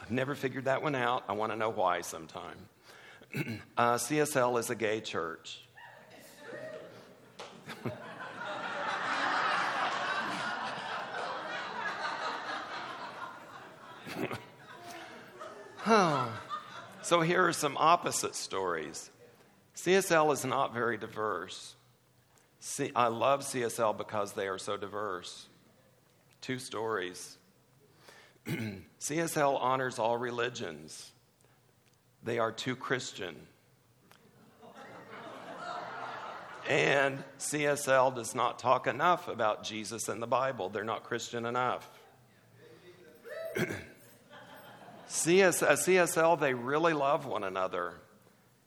I've 0.00 0.12
never 0.12 0.36
figured 0.36 0.66
that 0.66 0.82
one 0.82 0.94
out. 0.94 1.24
I 1.28 1.32
want 1.32 1.50
to 1.50 1.58
know 1.58 1.70
why 1.70 2.02
sometime. 2.02 2.56
uh, 3.76 3.96
CSL 3.96 4.60
is 4.60 4.70
a 4.70 4.76
gay 4.76 5.00
church. 5.00 5.62
oh. 15.88 16.42
So 17.06 17.20
here 17.20 17.46
are 17.46 17.52
some 17.52 17.76
opposite 17.76 18.34
stories. 18.34 19.12
CSL 19.76 20.32
is 20.32 20.44
not 20.44 20.74
very 20.74 20.98
diverse. 20.98 21.76
See, 22.58 22.90
I 22.96 23.06
love 23.06 23.42
CSL 23.42 23.96
because 23.96 24.32
they 24.32 24.48
are 24.48 24.58
so 24.58 24.76
diverse. 24.76 25.46
Two 26.40 26.58
stories. 26.58 27.38
CSL 28.48 29.56
honors 29.62 30.00
all 30.00 30.16
religions. 30.16 31.12
They 32.24 32.40
are 32.40 32.50
too 32.50 32.74
Christian. 32.74 33.36
And 36.68 37.22
CSL 37.38 38.16
does 38.16 38.34
not 38.34 38.58
talk 38.58 38.88
enough 38.88 39.28
about 39.28 39.62
Jesus 39.62 40.08
and 40.08 40.20
the 40.20 40.26
Bible. 40.26 40.70
They're 40.70 40.82
not 40.82 41.04
Christian 41.04 41.46
enough. 41.46 41.88
CS, 45.08 45.62
at 45.62 45.78
CSL, 45.78 46.38
they 46.38 46.54
really 46.54 46.92
love 46.92 47.26
one 47.26 47.44
another. 47.44 47.94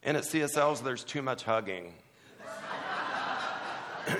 And 0.03 0.15
at 0.15 0.23
CSLs, 0.23 0.83
there's 0.83 1.03
too 1.03 1.21
much 1.21 1.43
hugging. 1.43 1.93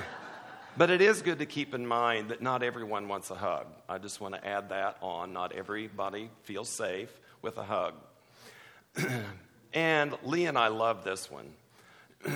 but 0.77 0.89
it 0.89 1.01
is 1.01 1.21
good 1.21 1.39
to 1.39 1.45
keep 1.45 1.73
in 1.73 1.85
mind 1.85 2.29
that 2.29 2.41
not 2.41 2.61
everyone 2.61 3.07
wants 3.07 3.31
a 3.31 3.35
hug. 3.35 3.67
I 3.87 3.97
just 3.97 4.19
want 4.19 4.35
to 4.35 4.45
add 4.45 4.69
that 4.69 4.97
on. 5.01 5.31
Not 5.31 5.53
everybody 5.53 6.29
feels 6.43 6.69
safe 6.69 7.09
with 7.41 7.57
a 7.57 7.63
hug. 7.63 7.93
and 9.73 10.17
Lee 10.23 10.45
and 10.45 10.57
I 10.57 10.67
love 10.67 11.05
this 11.05 11.31
one. 11.31 11.53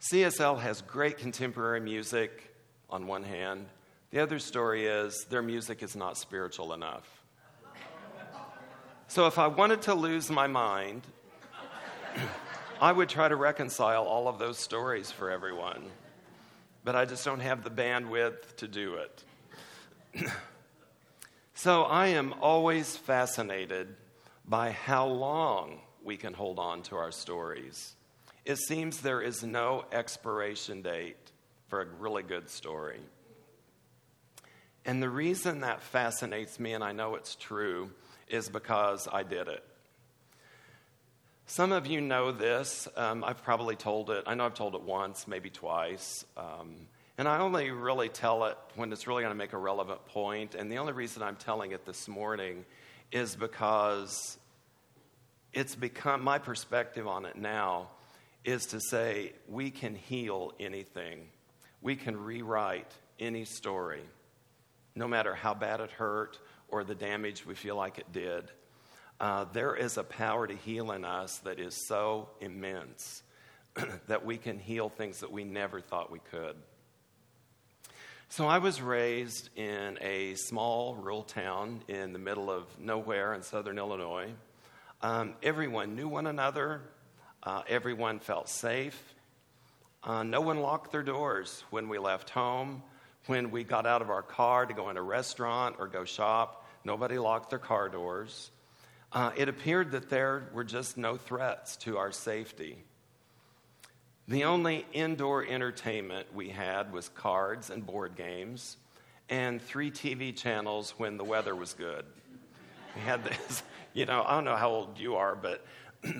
CSL 0.00 0.58
has 0.60 0.80
great 0.82 1.18
contemporary 1.18 1.80
music 1.80 2.54
on 2.88 3.06
one 3.06 3.24
hand. 3.24 3.66
The 4.10 4.20
other 4.20 4.38
story 4.38 4.86
is 4.86 5.26
their 5.28 5.42
music 5.42 5.82
is 5.82 5.94
not 5.94 6.16
spiritual 6.16 6.72
enough. 6.72 7.17
So 9.10 9.26
if 9.26 9.38
I 9.38 9.46
wanted 9.46 9.80
to 9.82 9.94
lose 9.94 10.30
my 10.30 10.46
mind, 10.46 11.00
I 12.80 12.92
would 12.92 13.08
try 13.08 13.26
to 13.26 13.36
reconcile 13.36 14.04
all 14.04 14.28
of 14.28 14.38
those 14.38 14.58
stories 14.58 15.10
for 15.10 15.30
everyone. 15.30 15.82
But 16.84 16.94
I 16.94 17.06
just 17.06 17.24
don't 17.24 17.40
have 17.40 17.64
the 17.64 17.70
bandwidth 17.70 18.56
to 18.56 18.68
do 18.68 18.96
it. 18.96 19.24
so 21.54 21.84
I 21.84 22.08
am 22.08 22.34
always 22.42 22.98
fascinated 22.98 23.96
by 24.44 24.72
how 24.72 25.06
long 25.06 25.80
we 26.04 26.18
can 26.18 26.34
hold 26.34 26.58
on 26.58 26.82
to 26.82 26.96
our 26.96 27.10
stories. 27.10 27.94
It 28.44 28.58
seems 28.58 29.00
there 29.00 29.22
is 29.22 29.42
no 29.42 29.86
expiration 29.90 30.82
date 30.82 31.32
for 31.68 31.80
a 31.80 31.86
really 31.98 32.22
good 32.24 32.50
story. 32.50 33.00
And 34.84 35.02
the 35.02 35.08
reason 35.08 35.60
that 35.60 35.80
fascinates 35.80 36.60
me, 36.60 36.74
and 36.74 36.84
I 36.84 36.92
know 36.92 37.14
it's 37.14 37.36
true, 37.36 37.90
is 38.30 38.48
because 38.48 39.08
I 39.10 39.22
did 39.22 39.48
it. 39.48 39.64
Some 41.46 41.72
of 41.72 41.86
you 41.86 42.00
know 42.00 42.30
this. 42.30 42.88
Um, 42.94 43.24
I've 43.24 43.42
probably 43.42 43.74
told 43.74 44.10
it. 44.10 44.24
I 44.26 44.34
know 44.34 44.44
I've 44.44 44.54
told 44.54 44.74
it 44.74 44.82
once, 44.82 45.26
maybe 45.26 45.48
twice. 45.48 46.24
Um, 46.36 46.76
and 47.16 47.26
I 47.26 47.38
only 47.38 47.70
really 47.70 48.10
tell 48.10 48.44
it 48.44 48.58
when 48.76 48.92
it's 48.92 49.06
really 49.06 49.22
going 49.22 49.32
to 49.32 49.38
make 49.38 49.54
a 49.54 49.58
relevant 49.58 50.04
point. 50.06 50.54
And 50.54 50.70
the 50.70 50.76
only 50.76 50.92
reason 50.92 51.22
I'm 51.22 51.36
telling 51.36 51.72
it 51.72 51.86
this 51.86 52.06
morning 52.06 52.64
is 53.10 53.34
because 53.34 54.38
it's 55.52 55.74
become 55.74 56.22
my 56.22 56.38
perspective 56.38 57.06
on 57.06 57.24
it 57.24 57.36
now 57.36 57.88
is 58.44 58.66
to 58.66 58.80
say 58.80 59.32
we 59.48 59.70
can 59.70 59.94
heal 59.94 60.52
anything, 60.60 61.28
we 61.80 61.96
can 61.96 62.16
rewrite 62.16 62.92
any 63.18 63.44
story, 63.44 64.02
no 64.94 65.08
matter 65.08 65.34
how 65.34 65.54
bad 65.54 65.80
it 65.80 65.90
hurt 65.90 66.38
or 66.68 66.84
the 66.84 66.94
damage 66.94 67.46
we 67.46 67.54
feel 67.54 67.76
like 67.76 67.98
it 67.98 68.12
did. 68.12 68.50
Uh, 69.20 69.46
there 69.52 69.74
is 69.74 69.96
a 69.96 70.04
power 70.04 70.46
to 70.46 70.54
heal 70.54 70.92
in 70.92 71.04
us 71.04 71.38
that 71.38 71.58
is 71.58 71.86
so 71.88 72.28
immense 72.40 73.22
that 74.06 74.24
we 74.24 74.38
can 74.38 74.58
heal 74.58 74.88
things 74.88 75.20
that 75.20 75.32
we 75.32 75.44
never 75.44 75.80
thought 75.80 76.10
we 76.10 76.20
could. 76.30 76.56
So, 78.30 78.46
I 78.46 78.58
was 78.58 78.82
raised 78.82 79.48
in 79.56 79.98
a 80.02 80.34
small 80.34 80.94
rural 80.94 81.22
town 81.22 81.80
in 81.88 82.12
the 82.12 82.18
middle 82.18 82.50
of 82.50 82.64
nowhere 82.78 83.32
in 83.32 83.42
southern 83.42 83.78
Illinois. 83.78 84.28
Um, 85.00 85.34
everyone 85.42 85.96
knew 85.96 86.08
one 86.08 86.26
another, 86.26 86.82
uh, 87.42 87.62
everyone 87.66 88.18
felt 88.18 88.50
safe. 88.50 89.14
Uh, 90.04 90.24
no 90.24 90.42
one 90.42 90.60
locked 90.60 90.92
their 90.92 91.02
doors 91.02 91.64
when 91.70 91.88
we 91.88 91.98
left 91.98 92.30
home, 92.30 92.82
when 93.28 93.50
we 93.50 93.62
got 93.62 93.86
out 93.86 94.02
of 94.02 94.10
our 94.10 94.22
car 94.22 94.66
to 94.66 94.72
go 94.72 94.88
in 94.90 94.96
a 94.96 95.02
restaurant 95.02 95.76
or 95.78 95.86
go 95.86 96.04
shop. 96.04 96.66
Nobody 96.84 97.18
locked 97.18 97.50
their 97.50 97.58
car 97.58 97.88
doors. 97.88 98.50
Uh, 99.12 99.30
it 99.36 99.48
appeared 99.48 99.92
that 99.92 100.08
there 100.08 100.48
were 100.52 100.64
just 100.64 100.96
no 100.96 101.16
threats 101.16 101.76
to 101.76 101.98
our 101.98 102.12
safety. 102.12 102.78
The 104.28 104.44
only 104.44 104.86
indoor 104.92 105.44
entertainment 105.46 106.34
we 106.34 106.50
had 106.50 106.92
was 106.92 107.08
cards 107.10 107.70
and 107.70 107.86
board 107.86 108.16
games 108.16 108.76
and 109.30 109.60
three 109.60 109.90
TV 109.90 110.36
channels 110.36 110.94
when 110.98 111.16
the 111.16 111.24
weather 111.24 111.54
was 111.54 111.74
good. 111.74 112.04
We 112.94 113.02
had 113.02 113.24
this, 113.24 113.62
you 113.94 114.06
know, 114.06 114.22
I 114.26 114.34
don't 114.34 114.44
know 114.44 114.56
how 114.56 114.70
old 114.70 114.98
you 114.98 115.16
are, 115.16 115.34
but 115.34 115.64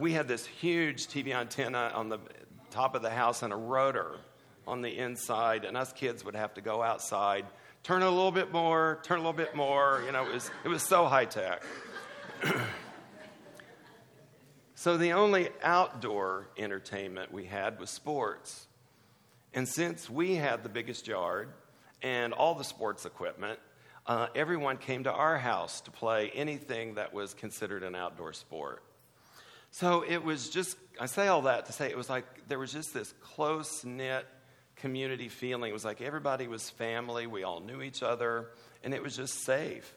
we 0.00 0.12
had 0.12 0.28
this 0.28 0.46
huge 0.46 1.06
TV 1.06 1.34
antenna 1.34 1.90
on 1.94 2.08
the 2.08 2.18
top 2.70 2.94
of 2.94 3.02
the 3.02 3.10
house 3.10 3.42
and 3.42 3.52
a 3.52 3.56
rotor 3.56 4.18
on 4.66 4.82
the 4.82 4.98
inside, 4.98 5.64
and 5.64 5.76
us 5.76 5.92
kids 5.92 6.24
would 6.24 6.34
have 6.34 6.54
to 6.54 6.60
go 6.60 6.82
outside, 6.82 7.46
turn 7.82 8.02
a 8.02 8.10
little 8.10 8.32
bit 8.32 8.52
more, 8.52 8.98
turn 9.02 9.18
a 9.18 9.20
little 9.20 9.32
bit 9.32 9.54
more. 9.54 10.02
You 10.04 10.12
know, 10.12 10.26
it 10.26 10.34
was, 10.34 10.50
it 10.64 10.68
was 10.68 10.82
so 10.82 11.06
high 11.06 11.24
tech. 11.24 11.62
so 14.74 14.96
the 14.96 15.12
only 15.12 15.48
outdoor 15.62 16.48
entertainment 16.58 17.32
we 17.32 17.44
had 17.44 17.78
was 17.78 17.90
sports. 17.90 18.66
And 19.54 19.68
since 19.68 20.10
we 20.10 20.34
had 20.34 20.62
the 20.62 20.68
biggest 20.68 21.06
yard 21.06 21.48
and 22.02 22.32
all 22.32 22.54
the 22.54 22.64
sports 22.64 23.06
equipment, 23.06 23.58
uh, 24.06 24.26
everyone 24.34 24.76
came 24.76 25.04
to 25.04 25.12
our 25.12 25.38
house 25.38 25.80
to 25.82 25.90
play 25.90 26.30
anything 26.34 26.94
that 26.94 27.14
was 27.14 27.34
considered 27.34 27.82
an 27.82 27.94
outdoor 27.94 28.32
sport. 28.32 28.82
So 29.70 30.04
it 30.06 30.22
was 30.22 30.48
just, 30.48 30.76
I 31.00 31.06
say 31.06 31.28
all 31.28 31.42
that 31.42 31.66
to 31.66 31.72
say 31.72 31.88
it 31.88 31.96
was 31.96 32.08
like 32.08 32.48
there 32.48 32.58
was 32.58 32.72
just 32.72 32.94
this 32.94 33.12
close 33.20 33.84
knit 33.84 34.26
community 34.76 35.28
feeling. 35.28 35.70
It 35.70 35.72
was 35.72 35.84
like 35.84 36.00
everybody 36.00 36.48
was 36.48 36.70
family, 36.70 37.26
we 37.26 37.42
all 37.42 37.60
knew 37.60 37.82
each 37.82 38.02
other, 38.02 38.50
and 38.84 38.94
it 38.94 39.02
was 39.02 39.16
just 39.16 39.44
safe. 39.44 39.94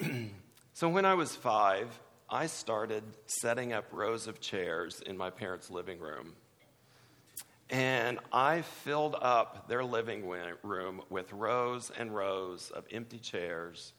so 0.72 0.88
when 0.88 1.04
I 1.04 1.14
was 1.14 1.34
five, 1.36 1.88
I 2.28 2.46
started 2.46 3.02
setting 3.26 3.72
up 3.72 3.86
rows 3.92 4.26
of 4.26 4.40
chairs 4.40 5.02
in 5.04 5.16
my 5.16 5.30
parents' 5.30 5.70
living 5.70 5.98
room. 5.98 6.34
And 7.68 8.18
I 8.32 8.62
filled 8.62 9.16
up 9.20 9.68
their 9.68 9.84
living 9.84 10.28
room 10.62 11.02
with 11.08 11.32
rows 11.32 11.92
and 11.96 12.14
rows 12.14 12.70
of 12.70 12.84
empty 12.90 13.18
chairs, 13.18 13.92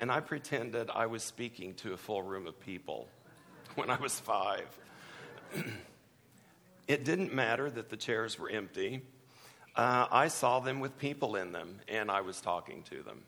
and 0.00 0.10
I 0.10 0.20
pretended 0.20 0.90
I 0.90 1.06
was 1.06 1.22
speaking 1.22 1.74
to 1.74 1.92
a 1.92 1.96
full 1.96 2.22
room 2.22 2.48
of 2.48 2.58
people 2.58 3.08
when 3.76 3.90
I 3.90 4.00
was 4.00 4.18
five. 4.18 4.66
it 6.88 7.04
didn't 7.04 7.32
matter 7.32 7.70
that 7.70 7.90
the 7.90 7.96
chairs 7.96 8.38
were 8.38 8.50
empty. 8.50 9.02
Uh, 9.74 10.06
I 10.10 10.28
saw 10.28 10.60
them 10.60 10.80
with 10.80 10.98
people 10.98 11.36
in 11.36 11.52
them, 11.52 11.80
and 11.88 12.10
I 12.10 12.20
was 12.20 12.40
talking 12.42 12.82
to 12.90 13.02
them. 13.02 13.22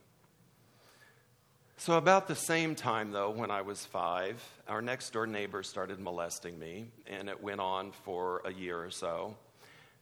So, 1.78 1.95
about 1.95 2.28
the 2.28 2.36
same 2.36 2.74
time, 2.74 3.12
though, 3.12 3.30
when 3.30 3.51
I 3.51 3.62
was 3.62 3.86
five, 3.86 4.42
our 4.68 4.82
next 4.82 5.11
door 5.11 5.26
neighbor 5.26 5.62
started 5.62 5.99
molesting 5.99 6.59
me, 6.59 6.86
and 7.07 7.30
it 7.30 7.42
went 7.42 7.61
on 7.61 7.92
for 7.92 8.42
a 8.45 8.53
year 8.53 8.82
or 8.82 8.90
so 8.90 9.36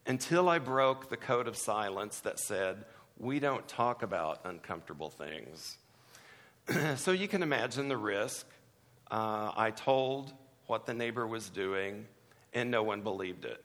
until 0.05 0.49
I 0.49 0.59
broke 0.59 1.09
the 1.09 1.17
code 1.17 1.47
of 1.47 1.57
silence 1.57 2.21
that 2.21 2.41
said, 2.41 2.85
we 3.19 3.39
don't 3.39 3.67
talk 3.69 4.03
about 4.03 4.41
uncomfortable 4.45 5.11
things. 5.11 5.79
so, 6.97 7.13
you 7.13 7.29
can 7.29 7.45
imagine 7.45 7.89
the 7.89 7.97
risk. 7.97 8.47
Uh, 9.11 9.53
I 9.57 9.71
told 9.71 10.33
what 10.67 10.87
the 10.87 10.95
neighbor 10.95 11.27
was 11.27 11.51
doing, 11.51 12.07
and 12.53 12.69
no 12.69 12.83
one 12.83 13.03
believed 13.03 13.45
it. 13.45 13.65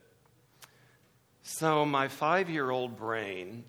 So, 1.50 1.86
my 1.86 2.08
five 2.08 2.50
year 2.50 2.70
old 2.70 2.98
brain 2.98 3.64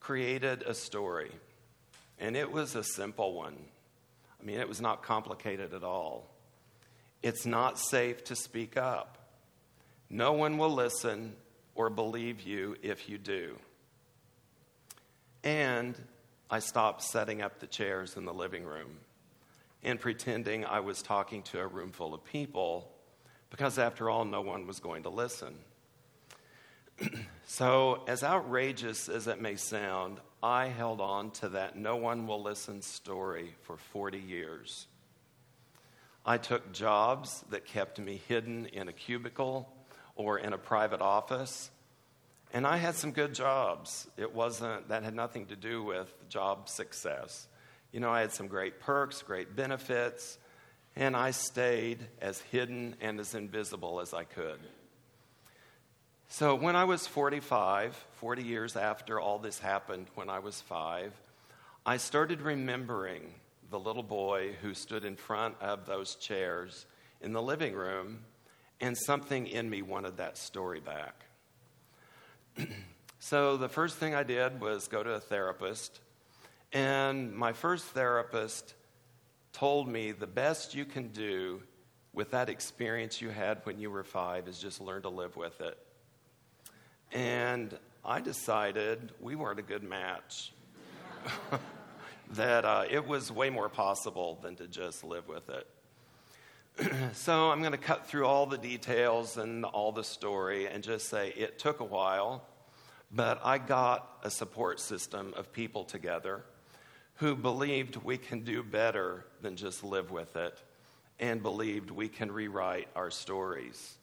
created 0.00 0.62
a 0.64 0.74
story, 0.74 1.30
and 2.18 2.36
it 2.36 2.52
was 2.52 2.76
a 2.76 2.84
simple 2.84 3.32
one. 3.32 3.56
I 4.38 4.44
mean, 4.44 4.60
it 4.60 4.68
was 4.68 4.82
not 4.82 5.02
complicated 5.02 5.72
at 5.72 5.82
all. 5.82 6.28
It's 7.22 7.46
not 7.46 7.78
safe 7.78 8.22
to 8.24 8.36
speak 8.36 8.76
up. 8.76 9.16
No 10.10 10.34
one 10.34 10.58
will 10.58 10.74
listen 10.74 11.36
or 11.74 11.88
believe 11.88 12.42
you 12.42 12.76
if 12.82 13.08
you 13.08 13.16
do. 13.16 13.56
And 15.42 15.96
I 16.50 16.58
stopped 16.58 17.02
setting 17.02 17.40
up 17.40 17.60
the 17.60 17.66
chairs 17.66 18.18
in 18.18 18.26
the 18.26 18.34
living 18.34 18.64
room 18.64 18.98
and 19.82 19.98
pretending 19.98 20.66
I 20.66 20.80
was 20.80 21.00
talking 21.00 21.44
to 21.44 21.60
a 21.60 21.66
room 21.66 21.92
full 21.92 22.12
of 22.12 22.22
people 22.24 22.92
because, 23.48 23.78
after 23.78 24.10
all, 24.10 24.26
no 24.26 24.42
one 24.42 24.66
was 24.66 24.80
going 24.80 25.04
to 25.04 25.10
listen. 25.10 25.54
so, 27.46 28.02
as 28.06 28.22
outrageous 28.22 29.08
as 29.08 29.26
it 29.26 29.40
may 29.40 29.56
sound, 29.56 30.18
I 30.42 30.66
held 30.66 31.00
on 31.00 31.30
to 31.32 31.50
that 31.50 31.76
no 31.76 31.96
one 31.96 32.26
will 32.26 32.42
listen 32.42 32.82
story 32.82 33.54
for 33.62 33.76
40 33.76 34.18
years. 34.18 34.86
I 36.24 36.36
took 36.38 36.72
jobs 36.72 37.44
that 37.50 37.64
kept 37.64 37.98
me 37.98 38.20
hidden 38.28 38.66
in 38.66 38.88
a 38.88 38.92
cubicle 38.92 39.72
or 40.14 40.38
in 40.38 40.52
a 40.52 40.58
private 40.58 41.00
office. 41.00 41.70
And 42.52 42.66
I 42.66 42.76
had 42.76 42.94
some 42.94 43.12
good 43.12 43.34
jobs. 43.34 44.08
It 44.16 44.34
wasn't, 44.34 44.88
that 44.88 45.02
had 45.02 45.14
nothing 45.14 45.46
to 45.46 45.56
do 45.56 45.82
with 45.82 46.12
job 46.28 46.68
success. 46.68 47.46
You 47.92 48.00
know, 48.00 48.10
I 48.10 48.20
had 48.20 48.32
some 48.32 48.48
great 48.48 48.80
perks, 48.80 49.22
great 49.22 49.56
benefits, 49.56 50.38
and 50.96 51.16
I 51.16 51.30
stayed 51.30 52.06
as 52.20 52.40
hidden 52.40 52.96
and 53.00 53.18
as 53.20 53.34
invisible 53.34 54.00
as 54.00 54.12
I 54.12 54.24
could. 54.24 54.60
So 56.32 56.54
when 56.54 56.76
I 56.76 56.84
was 56.84 57.08
45, 57.08 57.96
40 58.12 58.42
years 58.44 58.76
after 58.76 59.18
all 59.18 59.40
this 59.40 59.58
happened, 59.58 60.06
when 60.14 60.30
I 60.30 60.38
was 60.38 60.60
five, 60.60 61.12
I 61.84 61.96
started 61.96 62.40
remembering 62.40 63.34
the 63.68 63.80
little 63.80 64.04
boy 64.04 64.52
who 64.62 64.72
stood 64.72 65.04
in 65.04 65.16
front 65.16 65.56
of 65.60 65.86
those 65.86 66.14
chairs 66.14 66.86
in 67.20 67.32
the 67.32 67.42
living 67.42 67.74
room, 67.74 68.20
and 68.80 68.96
something 68.96 69.48
in 69.48 69.68
me 69.68 69.82
wanted 69.82 70.18
that 70.18 70.38
story 70.38 70.78
back. 70.78 71.24
so 73.18 73.56
the 73.56 73.68
first 73.68 73.96
thing 73.96 74.14
I 74.14 74.22
did 74.22 74.60
was 74.60 74.86
go 74.86 75.02
to 75.02 75.14
a 75.14 75.20
therapist, 75.20 75.98
and 76.72 77.34
my 77.34 77.52
first 77.52 77.86
therapist 77.86 78.74
told 79.52 79.88
me 79.88 80.12
the 80.12 80.28
best 80.28 80.76
you 80.76 80.84
can 80.84 81.08
do 81.08 81.60
with 82.12 82.30
that 82.30 82.48
experience 82.48 83.20
you 83.20 83.30
had 83.30 83.58
when 83.64 83.80
you 83.80 83.90
were 83.90 84.04
five 84.04 84.46
is 84.46 84.60
just 84.60 84.80
learn 84.80 85.02
to 85.02 85.08
live 85.08 85.36
with 85.36 85.60
it. 85.60 85.76
And 87.12 87.76
I 88.04 88.20
decided 88.20 89.12
we 89.20 89.34
weren't 89.34 89.58
a 89.58 89.62
good 89.62 89.82
match. 89.82 90.52
that 92.32 92.64
uh, 92.64 92.84
it 92.88 93.06
was 93.06 93.32
way 93.32 93.50
more 93.50 93.68
possible 93.68 94.38
than 94.42 94.56
to 94.56 94.68
just 94.68 95.02
live 95.02 95.26
with 95.28 95.50
it. 95.50 95.66
so 97.14 97.50
I'm 97.50 97.60
going 97.60 97.72
to 97.72 97.78
cut 97.78 98.06
through 98.06 98.26
all 98.26 98.46
the 98.46 98.58
details 98.58 99.36
and 99.36 99.64
all 99.64 99.90
the 99.92 100.04
story 100.04 100.68
and 100.68 100.82
just 100.82 101.08
say 101.08 101.30
it 101.36 101.58
took 101.58 101.80
a 101.80 101.84
while, 101.84 102.44
but 103.10 103.40
I 103.44 103.58
got 103.58 104.20
a 104.22 104.30
support 104.30 104.78
system 104.78 105.34
of 105.36 105.52
people 105.52 105.84
together 105.84 106.44
who 107.16 107.34
believed 107.34 107.96
we 107.96 108.16
can 108.16 108.44
do 108.44 108.62
better 108.62 109.26
than 109.42 109.56
just 109.56 109.82
live 109.82 110.10
with 110.10 110.36
it 110.36 110.62
and 111.18 111.42
believed 111.42 111.90
we 111.90 112.08
can 112.08 112.30
rewrite 112.30 112.88
our 112.94 113.10
stories. 113.10 113.96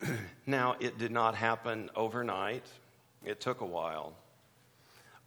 now, 0.46 0.76
it 0.80 0.98
did 0.98 1.10
not 1.10 1.34
happen 1.34 1.90
overnight, 1.94 2.66
it 3.24 3.40
took 3.40 3.60
a 3.60 3.66
while. 3.66 4.14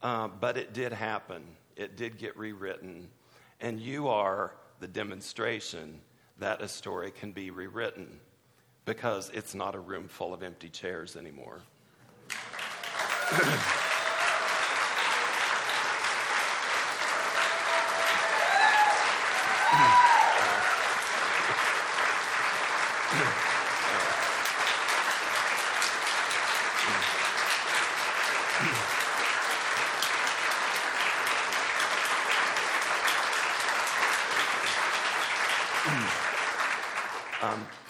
Uh, 0.02 0.28
but 0.28 0.58
it 0.58 0.74
did 0.74 0.94
happen. 0.94 1.44
It 1.76 1.98
did 1.98 2.18
get 2.18 2.38
rewritten. 2.38 3.08
And 3.62 3.80
you 3.80 4.08
are 4.08 4.54
the 4.80 4.88
demonstration 4.88 6.00
that 6.40 6.62
a 6.62 6.68
story 6.68 7.12
can 7.12 7.32
be 7.32 7.50
rewritten 7.50 8.20
because 8.86 9.32
it's 9.34 9.56
not 9.56 9.74
a 9.74 9.80
room 9.80 10.08
full 10.08 10.34
of 10.34 10.44
empty 10.44 10.70
chairs 10.70 11.16
anymore. 11.16 11.62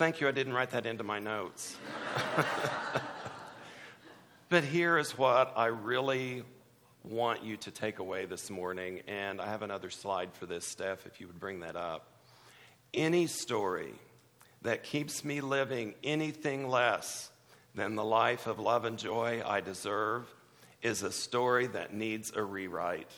Thank 0.08 0.22
you, 0.22 0.30
I 0.30 0.32
didn't 0.32 0.54
write 0.54 0.70
that 0.70 0.86
into 0.86 1.04
my 1.04 1.20
notes. 1.20 1.76
but 4.48 4.64
here 4.64 4.98
is 4.98 5.18
what 5.18 5.52
I 5.58 5.66
really 5.66 6.44
want 7.04 7.44
you 7.44 7.58
to 7.58 7.72
take 7.72 8.00
away 8.00 8.26
this 8.26 8.50
morning, 8.50 9.02
and 9.10 9.42
I 9.42 9.48
have 9.48 9.64
another 9.64 9.90
slide 9.90 10.34
for 10.34 10.46
this, 10.46 10.66
Steph, 10.66 11.06
if 11.06 11.20
you 11.20 11.28
would 11.28 11.42
bring 11.42 11.60
that 11.60 11.76
up. 11.76 12.08
Any 12.94 13.28
story 13.28 13.96
that 14.62 14.84
keeps 14.84 15.26
me 15.26 15.42
living 15.42 15.94
anything 16.06 16.70
less 16.70 17.30
than 17.76 17.96
the 17.96 18.06
life 18.06 18.48
of 18.48 18.60
love 18.60 18.86
and 18.86 18.98
joy 18.98 19.44
I 19.46 19.60
deserve 19.60 20.34
is 20.82 21.04
a 21.04 21.12
story 21.12 21.68
that 21.68 21.94
needs 21.94 22.32
a 22.34 22.42
rewrite. 22.42 23.12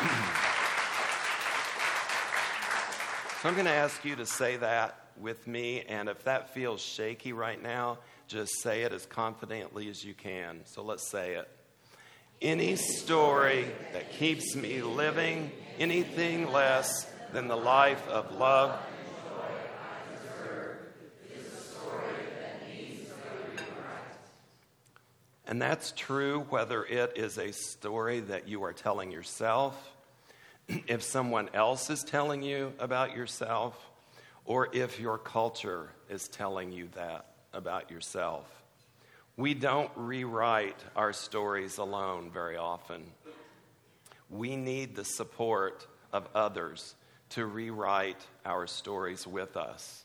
So 3.42 3.48
I'm 3.48 3.54
going 3.56 3.66
to 3.66 3.72
ask 3.72 4.04
you 4.04 4.14
to 4.14 4.24
say 4.24 4.56
that 4.58 4.96
with 5.20 5.48
me, 5.48 5.82
and 5.88 6.08
if 6.08 6.22
that 6.22 6.54
feels 6.54 6.80
shaky 6.80 7.32
right 7.32 7.60
now, 7.60 7.98
just 8.28 8.62
say 8.62 8.82
it 8.82 8.92
as 8.92 9.04
confidently 9.04 9.88
as 9.88 10.04
you 10.04 10.14
can. 10.14 10.60
So 10.64 10.84
let's 10.84 11.10
say 11.10 11.34
it. 11.34 11.48
Any 12.40 12.76
story 12.76 13.66
that 13.94 14.12
keeps 14.12 14.54
me 14.54 14.80
living 14.80 15.50
anything 15.80 16.52
less 16.52 17.10
than 17.32 17.48
the 17.48 17.56
life 17.56 18.06
of 18.06 18.30
love. 18.30 18.78
And 25.48 25.60
that's 25.60 25.92
true 25.96 26.46
whether 26.50 26.84
it 26.84 27.14
is 27.16 27.38
a 27.38 27.52
story 27.52 28.20
that 28.20 28.46
you 28.46 28.62
are 28.62 28.72
telling 28.72 29.10
yourself 29.10 29.91
if 30.68 31.02
someone 31.02 31.48
else 31.54 31.90
is 31.90 32.02
telling 32.02 32.42
you 32.42 32.72
about 32.78 33.16
yourself 33.16 33.76
or 34.44 34.68
if 34.72 34.98
your 34.98 35.18
culture 35.18 35.90
is 36.08 36.28
telling 36.28 36.72
you 36.72 36.88
that 36.94 37.26
about 37.52 37.90
yourself. 37.90 38.62
We 39.36 39.54
don't 39.54 39.90
rewrite 39.96 40.78
our 40.94 41.12
stories 41.12 41.78
alone 41.78 42.30
very 42.32 42.56
often. 42.56 43.02
We 44.28 44.56
need 44.56 44.94
the 44.94 45.04
support 45.04 45.86
of 46.12 46.28
others 46.34 46.94
to 47.30 47.46
rewrite 47.46 48.26
our 48.44 48.66
stories 48.66 49.26
with 49.26 49.56
us. 49.56 50.04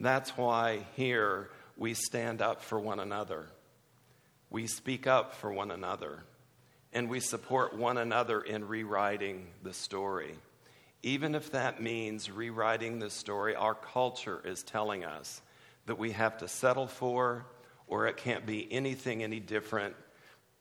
That's 0.00 0.30
why 0.36 0.86
here 0.96 1.50
we 1.76 1.94
stand 1.94 2.42
up 2.42 2.62
for 2.62 2.80
one 2.80 3.00
another. 3.00 3.46
We 4.48 4.66
speak 4.66 5.06
up 5.06 5.34
for 5.34 5.52
one 5.52 5.70
another 5.70 6.24
and 6.92 7.08
we 7.08 7.20
support 7.20 7.76
one 7.76 7.98
another 7.98 8.40
in 8.40 8.66
rewriting 8.66 9.46
the 9.62 9.72
story. 9.72 10.34
Even 11.02 11.34
if 11.34 11.52
that 11.52 11.82
means 11.82 12.30
rewriting 12.30 12.98
the 12.98 13.10
story 13.10 13.54
our 13.54 13.74
culture 13.74 14.40
is 14.44 14.62
telling 14.62 15.04
us 15.04 15.40
that 15.86 15.98
we 15.98 16.12
have 16.12 16.38
to 16.38 16.48
settle 16.48 16.86
for, 16.86 17.46
or 17.86 18.06
it 18.06 18.16
can't 18.16 18.46
be 18.46 18.70
anything 18.72 19.22
any 19.22 19.40
different 19.40 19.94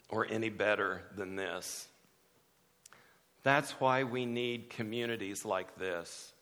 or 0.10 0.26
any 0.30 0.50
better 0.50 1.04
than 1.16 1.36
this. 1.36 1.88
That's 3.44 3.72
why 3.74 4.04
we 4.04 4.26
need 4.26 4.70
communities 4.70 5.46
like 5.46 5.78
this 5.78 6.34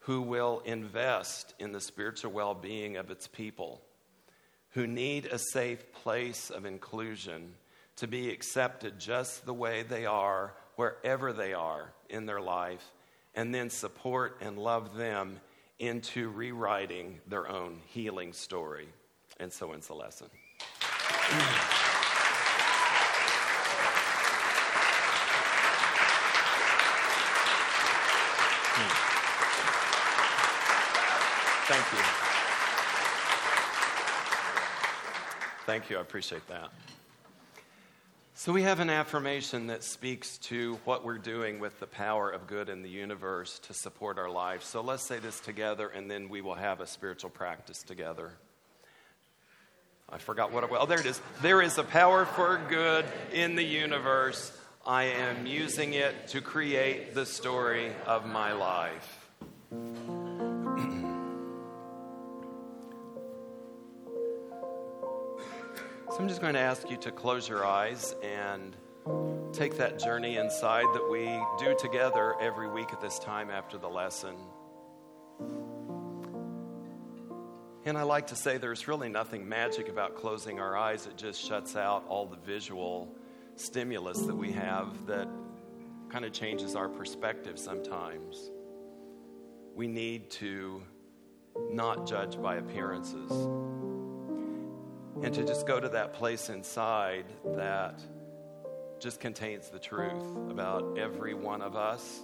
who 0.00 0.20
will 0.20 0.60
invest 0.66 1.54
in 1.58 1.72
the 1.72 1.80
spiritual 1.80 2.30
well 2.30 2.54
being 2.54 2.98
of 2.98 3.10
its 3.10 3.26
people, 3.26 3.80
who 4.70 4.86
need 4.86 5.24
a 5.24 5.38
safe 5.38 5.92
place 5.92 6.50
of 6.50 6.66
inclusion 6.66 7.54
to 7.96 8.06
be 8.06 8.30
accepted 8.30 8.98
just 8.98 9.46
the 9.46 9.54
way 9.54 9.82
they 9.82 10.06
are, 10.06 10.54
wherever 10.76 11.32
they 11.32 11.52
are 11.52 11.92
in 12.08 12.26
their 12.26 12.40
life, 12.40 12.84
and 13.34 13.54
then 13.54 13.70
support 13.70 14.38
and 14.40 14.58
love 14.58 14.96
them 14.96 15.40
into 15.78 16.28
rewriting 16.30 17.20
their 17.26 17.48
own 17.48 17.80
healing 17.86 18.32
story. 18.32 18.88
And 19.40 19.52
so 19.52 19.72
ends 19.72 19.88
the 19.88 19.94
lesson. 19.94 20.28
Thank 31.66 31.92
you. 31.92 31.98
Thank 35.64 35.88
you. 35.88 35.96
I 35.96 36.00
appreciate 36.02 36.46
that. 36.48 36.70
So, 38.44 38.52
we 38.52 38.60
have 38.64 38.78
an 38.78 38.90
affirmation 38.90 39.68
that 39.68 39.82
speaks 39.82 40.36
to 40.50 40.74
what 40.84 41.02
we're 41.02 41.16
doing 41.16 41.60
with 41.60 41.80
the 41.80 41.86
power 41.86 42.28
of 42.28 42.46
good 42.46 42.68
in 42.68 42.82
the 42.82 42.90
universe 42.90 43.58
to 43.60 43.72
support 43.72 44.18
our 44.18 44.28
lives. 44.28 44.66
So, 44.66 44.82
let's 44.82 45.02
say 45.02 45.18
this 45.18 45.40
together 45.40 45.88
and 45.88 46.10
then 46.10 46.28
we 46.28 46.42
will 46.42 46.54
have 46.54 46.82
a 46.82 46.86
spiritual 46.86 47.30
practice 47.30 47.82
together. 47.82 48.32
I 50.10 50.18
forgot 50.18 50.52
what 50.52 50.62
it 50.62 50.70
was. 50.70 50.80
Oh, 50.82 50.84
there 50.84 51.00
it 51.00 51.06
is. 51.06 51.22
There 51.40 51.62
is 51.62 51.78
a 51.78 51.84
power 51.84 52.26
for 52.26 52.60
good 52.68 53.06
in 53.32 53.56
the 53.56 53.64
universe. 53.64 54.52
I 54.86 55.04
am 55.04 55.46
using 55.46 55.94
it 55.94 56.28
to 56.28 56.42
create 56.42 57.14
the 57.14 57.24
story 57.24 57.92
of 58.04 58.26
my 58.26 58.52
life. 58.52 59.26
So 66.14 66.20
I'm 66.20 66.28
just 66.28 66.40
going 66.40 66.54
to 66.54 66.60
ask 66.60 66.88
you 66.88 66.96
to 66.98 67.10
close 67.10 67.48
your 67.48 67.66
eyes 67.66 68.14
and 68.22 68.76
take 69.52 69.78
that 69.78 69.98
journey 69.98 70.36
inside 70.36 70.84
that 70.94 71.10
we 71.10 71.24
do 71.58 71.76
together 71.76 72.36
every 72.40 72.70
week 72.70 72.92
at 72.92 73.00
this 73.00 73.18
time 73.18 73.50
after 73.50 73.78
the 73.78 73.88
lesson. 73.88 74.36
And 77.84 77.98
I 77.98 78.04
like 78.04 78.28
to 78.28 78.36
say 78.36 78.58
there's 78.58 78.86
really 78.86 79.08
nothing 79.08 79.48
magic 79.48 79.88
about 79.88 80.14
closing 80.14 80.60
our 80.60 80.76
eyes, 80.76 81.06
it 81.06 81.16
just 81.16 81.44
shuts 81.44 81.74
out 81.74 82.04
all 82.06 82.26
the 82.26 82.36
visual 82.36 83.12
stimulus 83.56 84.20
that 84.20 84.36
we 84.36 84.52
have 84.52 85.08
that 85.08 85.26
kind 86.10 86.24
of 86.24 86.32
changes 86.32 86.76
our 86.76 86.88
perspective 86.88 87.58
sometimes. 87.58 88.52
We 89.74 89.88
need 89.88 90.30
to 90.30 90.80
not 91.72 92.06
judge 92.06 92.40
by 92.40 92.54
appearances 92.54 93.32
and 95.24 95.32
to 95.32 95.42
just 95.42 95.66
go 95.66 95.80
to 95.80 95.88
that 95.88 96.12
place 96.12 96.50
inside 96.50 97.24
that 97.56 97.98
just 99.00 99.20
contains 99.20 99.70
the 99.70 99.78
truth 99.78 100.22
about 100.50 100.98
every 100.98 101.32
one 101.32 101.62
of 101.62 101.76
us 101.76 102.20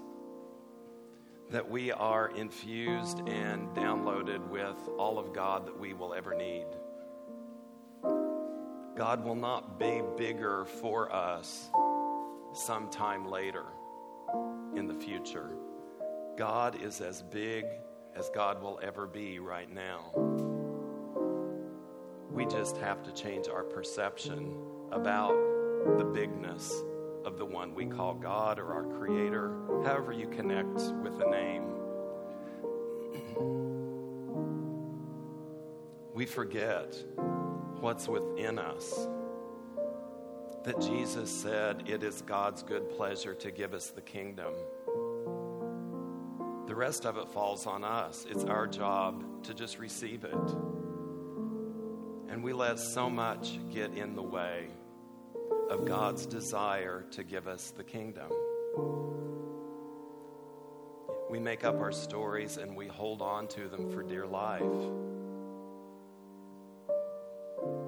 that 1.49 1.71
we 1.71 1.91
are 1.93 2.31
infused 2.37 3.21
and 3.21 3.75
downloaded 3.75 4.47
with 4.49 4.77
all 4.99 5.19
of 5.19 5.33
God 5.33 5.67
that 5.67 5.81
we 5.81 5.95
will 5.95 6.13
ever 6.13 6.35
need. 6.35 6.67
God 8.99 9.25
will 9.25 9.35
not 9.35 9.79
be 9.79 10.03
bigger 10.19 10.67
for 10.67 11.11
us 11.11 11.71
sometime 12.53 13.27
later 13.27 13.65
in 14.77 14.87
the 14.87 14.95
future. 14.95 15.53
God 16.37 16.83
is 16.83 17.01
as 17.01 17.23
big 17.23 17.65
as 18.15 18.29
God 18.35 18.61
will 18.61 18.79
ever 18.83 19.07
be 19.07 19.39
right 19.39 19.73
now. 19.73 20.60
We 22.33 22.47
just 22.47 22.77
have 22.79 23.03
to 23.03 23.13
change 23.13 23.49
our 23.49 23.65
perception 23.65 24.55
about 24.93 25.35
the 25.99 26.05
bigness 26.05 26.83
of 27.25 27.39
the 27.39 27.45
one 27.45 27.75
we 27.75 27.87
call 27.87 28.15
God 28.15 28.59
or 28.59 28.73
our 28.73 28.85
Creator, 28.99 29.53
however 29.85 30.13
you 30.13 30.27
connect 30.29 30.81
with 31.03 31.19
the 31.19 31.27
name. 31.27 31.65
we 36.15 36.25
forget 36.25 36.97
what's 37.81 38.09
within 38.09 38.59
us. 38.59 39.09
That 40.65 40.81
Jesus 40.81 41.31
said 41.31 41.85
it 41.87 42.05
is 42.05 42.23
God's 42.23 42.63
good 42.63 42.89
pleasure 42.91 43.35
to 43.35 43.51
give 43.51 43.75
us 43.75 43.89
the 43.89 44.03
kingdom. 44.03 44.53
The 46.67 46.75
rest 46.75 47.07
of 47.07 47.17
it 47.17 47.29
falls 47.29 47.67
on 47.67 47.83
us. 47.83 48.27
It's 48.31 48.45
our 48.45 48.67
job 48.67 49.25
to 49.45 49.55
just 49.55 49.79
receive 49.79 50.25
it. 50.25 50.80
And 52.31 52.45
we 52.45 52.53
let 52.53 52.79
so 52.79 53.11
much 53.11 53.59
get 53.73 53.93
in 53.93 54.15
the 54.15 54.23
way 54.23 54.69
of 55.69 55.85
God's 55.85 56.27
desire 56.27 57.05
to 57.11 57.25
give 57.25 57.49
us 57.49 57.73
the 57.73 57.83
kingdom. 57.83 58.31
We 61.29 61.41
make 61.41 61.65
up 61.65 61.81
our 61.81 61.91
stories 61.91 62.57
and 62.57 62.77
we 62.77 62.87
hold 62.87 63.21
on 63.21 63.49
to 63.49 63.69
them 63.69 63.91
for 63.91 64.05
dear 64.05 64.27
life. 64.27 64.63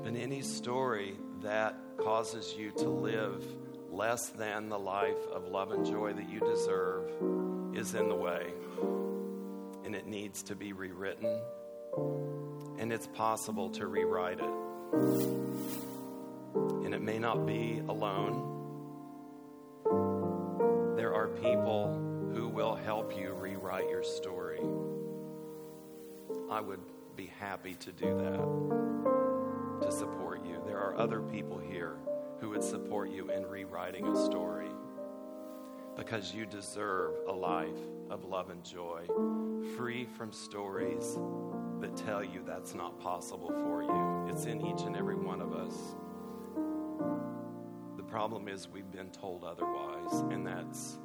But 0.03 0.17
any 0.17 0.43
story 0.43 1.15
that 1.43 1.77
causes 1.99 2.55
you 2.59 2.73
to 2.73 2.89
live 2.89 3.45
less 3.91 4.31
than 4.31 4.69
the 4.69 4.79
life 4.79 5.25
of 5.33 5.47
love 5.47 5.71
and 5.71 5.87
joy 5.87 6.13
that 6.15 6.29
you 6.29 6.41
deserve 6.41 7.11
is 7.77 7.95
in 7.95 8.09
the 8.09 8.15
way. 8.17 8.53
And 9.85 9.95
it 9.95 10.07
needs 10.07 10.43
to 10.45 10.57
be 10.57 10.73
rewritten 10.73 11.41
and 12.79 12.93
it's 12.93 13.07
possible 13.09 13.71
to 13.71 13.87
rewrite 13.87 14.41
it. 14.41 14.55
And 16.55 16.95
it 16.95 17.01
may 17.03 17.19
not 17.19 17.47
be 17.47 17.83
alone. 17.89 18.49
There 20.97 21.15
are 21.15 21.29
people 21.29 22.31
who 22.35 22.49
will 22.49 22.75
help 22.75 23.17
you 23.17 23.33
rewrite 23.35 23.89
your 23.89 24.03
story. 24.03 24.61
I 26.51 26.61
would 26.61 26.81
be 27.17 27.31
happy 27.39 27.75
to 27.75 27.93
do 27.93 28.17
that, 28.19 29.87
to 29.87 29.93
support 29.93 30.45
you. 30.45 30.63
There 30.67 30.79
are 30.79 30.97
other 30.97 31.21
people 31.21 31.59
here 31.59 31.97
who 32.41 32.51
would 32.51 32.63
support 32.63 33.11
you 33.11 33.31
in 33.31 33.47
rewriting 33.47 34.07
a 34.07 34.17
story. 34.25 34.71
because 35.97 36.33
you 36.35 36.47
deserve 36.47 37.13
a 37.29 37.33
life 37.33 37.69
of 38.11 38.25
love 38.25 38.51
and 38.51 38.65
joy, 38.65 39.03
free 39.77 40.07
from 40.17 40.33
stories 40.33 41.19
that 41.83 41.97
tell 41.97 42.25
you 42.25 42.43
that's 42.47 42.75
not 42.75 42.99
possible 43.01 43.49
for 43.49 43.83
you. 43.83 44.33
It's 44.33 44.47
in 44.47 44.65
each 44.67 44.83
and 44.83 44.97
every 44.97 45.17
one 45.17 45.41
of 45.41 45.53
us. 45.53 45.95
The 47.97 48.03
problem 48.03 48.49
is 48.49 48.69
we've 48.69 48.91
been 48.91 49.11
told 49.11 49.45
otherwise, 49.45 50.21
and 50.33 50.47
that's 50.47 50.99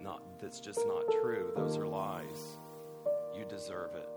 not 0.00 0.38
that's 0.40 0.60
just 0.60 0.86
not 0.86 1.10
true. 1.10 1.52
Those 1.56 1.76
are 1.76 1.86
lies. 1.86 2.58
You 3.36 3.44
deserve 3.48 3.90
it. 3.94 4.08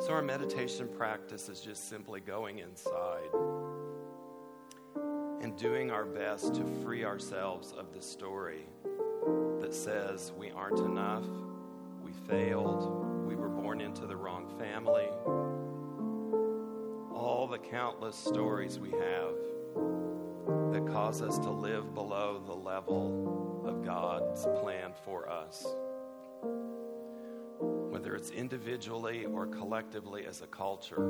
So 0.00 0.12
our 0.12 0.22
meditation 0.22 0.88
practice 0.88 1.48
is 1.48 1.60
just 1.60 1.88
simply 1.88 2.20
going 2.20 2.58
inside 2.58 3.28
and 5.42 5.56
doing 5.56 5.90
our 5.90 6.04
best 6.04 6.54
to 6.54 6.64
free 6.82 7.04
ourselves 7.04 7.72
of 7.76 7.92
the 7.92 8.02
story 8.02 8.66
that 9.60 9.72
says 9.72 10.32
we 10.36 10.50
aren't 10.50 10.80
enough, 10.80 11.26
we 12.12 12.28
failed, 12.28 13.26
we 13.26 13.34
were 13.34 13.48
born 13.48 13.80
into 13.80 14.06
the 14.06 14.16
wrong 14.16 14.46
family. 14.58 15.08
All 17.14 17.46
the 17.46 17.58
countless 17.58 18.16
stories 18.16 18.78
we 18.78 18.90
have 18.90 19.34
that 20.72 20.86
cause 20.90 21.22
us 21.22 21.38
to 21.38 21.50
live 21.50 21.94
below 21.94 22.42
the 22.44 22.54
level 22.54 23.62
of 23.66 23.84
God's 23.84 24.44
plan 24.60 24.92
for 25.04 25.28
us. 25.28 25.66
Whether 27.60 28.14
it's 28.16 28.30
individually 28.30 29.26
or 29.26 29.46
collectively 29.46 30.26
as 30.26 30.42
a 30.42 30.46
culture, 30.46 31.02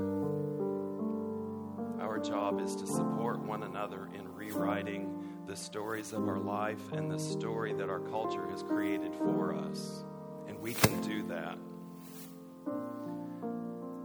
our 2.00 2.18
job 2.18 2.60
is 2.60 2.76
to 2.76 2.86
support 2.86 3.38
one 3.40 3.62
another 3.62 4.08
in 4.14 4.32
rewriting 4.34 5.08
the 5.46 5.56
stories 5.56 6.12
of 6.12 6.28
our 6.28 6.38
life 6.38 6.92
and 6.92 7.10
the 7.10 7.18
story 7.18 7.72
that 7.72 7.88
our 7.88 8.00
culture 8.00 8.46
has 8.50 8.62
created 8.62 9.14
for 9.14 9.54
us. 9.54 10.04
We 10.62 10.74
can 10.74 11.00
do 11.02 11.24
that. 11.24 11.58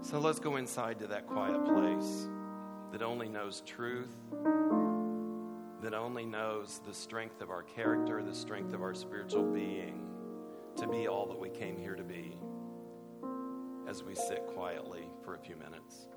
So 0.02 0.18
let's 0.18 0.40
go 0.40 0.56
inside 0.56 0.98
to 1.02 1.08
that 1.08 1.28
quiet 1.28 1.64
place 1.66 2.28
that 2.92 3.04
only 3.04 3.30
knows 3.30 3.62
truth, 3.62 4.16
that 5.84 5.94
only 5.94 6.26
knows 6.26 6.82
the 6.88 6.96
strength 6.96 7.42
of 7.42 7.52
our 7.52 7.62
character, 7.62 8.24
the 8.24 8.34
strength 8.34 8.74
of 8.74 8.82
our 8.82 8.96
spiritual 8.96 9.44
being, 9.44 10.10
to 10.78 10.88
be 10.88 11.08
all 11.08 11.28
that 11.28 11.40
we 11.40 11.50
came 11.50 11.78
here 11.78 11.94
to 11.94 12.04
be 12.04 12.36
as 13.88 14.02
we 14.02 14.16
sit 14.16 14.48
quietly 14.48 15.04
for 15.24 15.36
a 15.36 15.40
few 15.40 15.58
minutes. 15.58 16.08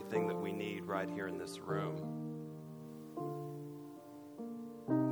Everything 0.00 0.28
that 0.28 0.40
we 0.40 0.50
need 0.50 0.86
right 0.86 1.10
here 1.10 1.26
in 1.26 1.36
this 1.36 1.58
room. 1.58 1.94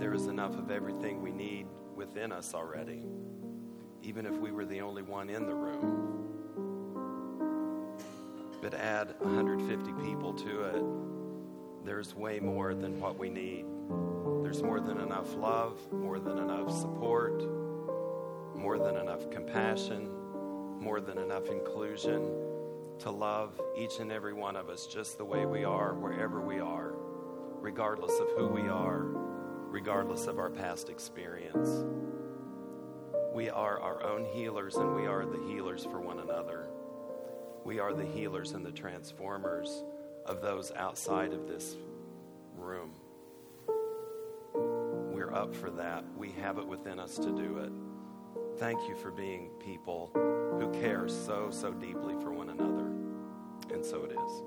There 0.00 0.14
is 0.14 0.28
enough 0.28 0.56
of 0.56 0.70
everything 0.70 1.20
we 1.20 1.30
need 1.30 1.66
within 1.94 2.32
us 2.32 2.54
already, 2.54 3.02
even 4.02 4.24
if 4.24 4.32
we 4.38 4.50
were 4.50 4.64
the 4.64 4.80
only 4.80 5.02
one 5.02 5.28
in 5.28 5.44
the 5.46 5.54
room. 5.54 6.24
But 8.62 8.72
add 8.72 9.14
150 9.18 9.92
people 10.02 10.32
to 10.32 10.62
it, 10.64 11.84
there's 11.84 12.14
way 12.14 12.40
more 12.40 12.74
than 12.74 12.98
what 12.98 13.18
we 13.18 13.28
need. 13.28 13.66
There's 14.42 14.62
more 14.62 14.80
than 14.80 15.00
enough 15.00 15.34
love, 15.34 15.78
more 15.92 16.18
than 16.18 16.38
enough 16.38 16.72
support, 16.72 17.42
more 18.56 18.78
than 18.78 18.96
enough 18.96 19.30
compassion, 19.30 20.08
more 20.80 21.02
than 21.02 21.18
enough 21.18 21.48
inclusion 21.48 22.47
to 23.00 23.10
love 23.10 23.60
each 23.76 24.00
and 24.00 24.10
every 24.10 24.32
one 24.32 24.56
of 24.56 24.68
us 24.68 24.86
just 24.86 25.18
the 25.18 25.24
way 25.24 25.46
we 25.46 25.64
are, 25.64 25.94
wherever 25.94 26.40
we 26.40 26.58
are, 26.58 26.94
regardless 27.60 28.18
of 28.18 28.28
who 28.36 28.48
we 28.48 28.62
are, 28.62 29.02
regardless 29.70 30.26
of 30.26 30.38
our 30.38 30.50
past 30.50 30.88
experience. 30.88 31.84
We 33.32 33.50
are 33.50 33.80
our 33.80 34.02
own 34.02 34.24
healers, 34.24 34.76
and 34.76 34.96
we 34.96 35.06
are 35.06 35.24
the 35.24 35.42
healers 35.46 35.84
for 35.84 36.00
one 36.00 36.18
another. 36.18 36.68
We 37.64 37.78
are 37.78 37.92
the 37.92 38.04
healers 38.04 38.52
and 38.52 38.64
the 38.66 38.72
transformers 38.72 39.84
of 40.26 40.40
those 40.42 40.72
outside 40.72 41.32
of 41.32 41.46
this 41.46 41.76
room. 42.56 42.92
We're 45.12 45.32
up 45.32 45.54
for 45.54 45.70
that. 45.70 46.04
We 46.16 46.32
have 46.40 46.58
it 46.58 46.66
within 46.66 46.98
us 46.98 47.16
to 47.16 47.30
do 47.30 47.58
it. 47.58 47.72
Thank 48.58 48.88
you 48.88 48.96
for 48.96 49.10
being 49.10 49.50
people 49.64 50.10
who 50.14 50.70
care 50.80 51.06
so, 51.08 51.50
so 51.50 51.72
deeply 51.72 52.14
for 52.14 52.32
one 52.32 52.50
another. 52.50 52.87
And 53.78 53.86
so 53.86 54.02
it 54.02 54.10
is. 54.10 54.42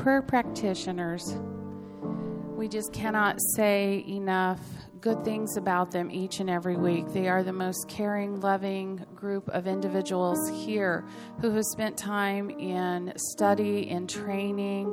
Prayer 0.00 0.22
practitioners. 0.22 1.36
We 2.56 2.68
just 2.68 2.90
cannot 2.90 3.36
say 3.54 4.02
enough 4.08 4.58
good 5.02 5.22
things 5.26 5.58
about 5.58 5.90
them 5.90 6.10
each 6.10 6.40
and 6.40 6.48
every 6.48 6.76
week. 6.76 7.12
They 7.12 7.28
are 7.28 7.42
the 7.42 7.52
most 7.52 7.86
caring, 7.86 8.40
loving 8.40 9.04
group 9.14 9.46
of 9.50 9.66
individuals 9.66 10.38
here 10.64 11.04
who 11.42 11.50
have 11.50 11.64
spent 11.64 11.98
time 11.98 12.48
in 12.48 13.12
study 13.16 13.90
in 13.90 14.06
training. 14.06 14.90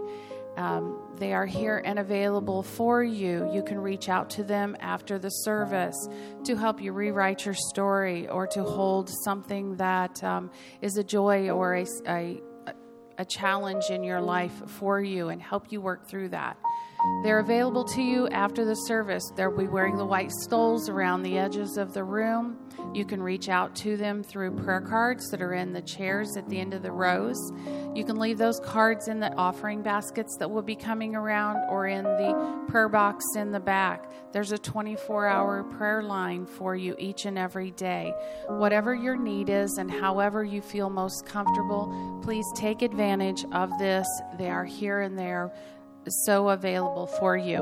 Um, 0.58 1.00
they 1.18 1.32
are 1.34 1.46
here 1.46 1.82
and 1.86 2.00
available 2.00 2.62
for 2.62 3.02
you. 3.02 3.50
You 3.54 3.64
can 3.64 3.80
reach 3.80 4.10
out 4.10 4.30
to 4.32 4.44
them 4.44 4.76
after 4.82 5.18
the 5.18 5.30
service 5.30 6.10
to 6.44 6.58
help 6.58 6.82
you 6.82 6.92
rewrite 6.92 7.46
your 7.46 7.56
story 7.56 8.28
or 8.28 8.46
to 8.48 8.62
hold 8.62 9.10
something 9.24 9.78
that 9.78 10.22
um, 10.22 10.52
is 10.82 10.98
a 10.98 11.04
joy 11.04 11.50
or 11.50 11.76
a, 11.76 11.86
a, 12.08 12.42
a 13.18 13.26
challenge 13.26 13.90
in 13.90 14.04
your 14.04 14.22
life 14.22 14.54
for 14.68 15.02
you 15.02 15.30
and 15.30 15.42
help 15.42 15.72
you 15.72 15.82
work 15.82 16.06
through 16.08 16.30
that. 16.30 16.58
They're 17.24 17.40
available 17.40 17.84
to 17.84 18.02
you 18.02 18.28
after 18.30 18.64
the 18.64 18.76
service. 18.76 19.24
They'll 19.36 19.56
be 19.56 19.68
wearing 19.68 19.98
the 19.98 20.06
white 20.06 20.32
stoles 20.32 20.88
around 20.88 21.24
the 21.24 21.38
edges 21.38 21.76
of 21.76 21.94
the 21.94 22.04
room. 22.04 22.58
You 22.94 23.06
can 23.06 23.22
reach 23.22 23.50
out 23.50 23.76
to 23.78 23.98
them 23.98 24.24
through 24.24 24.52
prayer 24.64 24.82
cards 24.82 25.30
that 25.32 25.42
are 25.42 25.54
in 25.54 25.74
the 25.74 25.82
chairs 25.82 26.38
at 26.38 26.48
the 26.48 26.60
end 26.60 26.74
of 26.74 26.84
the 26.84 26.92
rows. 26.92 27.52
You 27.96 28.06
can 28.06 28.18
leave 28.18 28.38
those 28.38 28.60
cards 28.60 29.08
in 29.08 29.20
the 29.20 29.34
offering 29.34 29.82
baskets 29.82 30.38
that 30.38 30.50
will 30.50 30.62
be 30.62 30.76
coming 30.76 31.16
around 31.16 31.58
or 31.70 31.88
in 31.88 32.04
the 32.04 32.66
prayer 32.70 32.88
box 32.88 33.26
in 33.36 33.52
the 33.52 33.60
back. 33.60 34.10
There's 34.32 34.52
a 34.52 34.58
24 34.58 35.28
hour 35.28 35.64
prayer 35.64 36.04
line 36.04 36.46
for 36.46 36.76
you 36.76 36.96
each 37.00 37.26
and 37.26 37.38
every 37.38 37.72
day. 37.72 38.14
Whatever 38.48 38.94
your 38.94 39.18
need 39.18 39.50
is 39.50 39.78
and 39.80 39.90
however 39.90 40.44
you 40.44 40.62
feel 40.62 40.90
most 40.90 41.26
comfortable, 41.26 42.22
please 42.24 42.46
take 42.56 42.84
advantage 42.84 43.44
of 43.52 43.72
this. 43.80 44.08
They 44.38 44.50
are 44.50 44.66
here 44.66 45.02
and 45.02 45.18
there 45.18 45.52
so 46.10 46.50
available 46.50 47.08
for 47.08 47.38
you. 47.38 47.62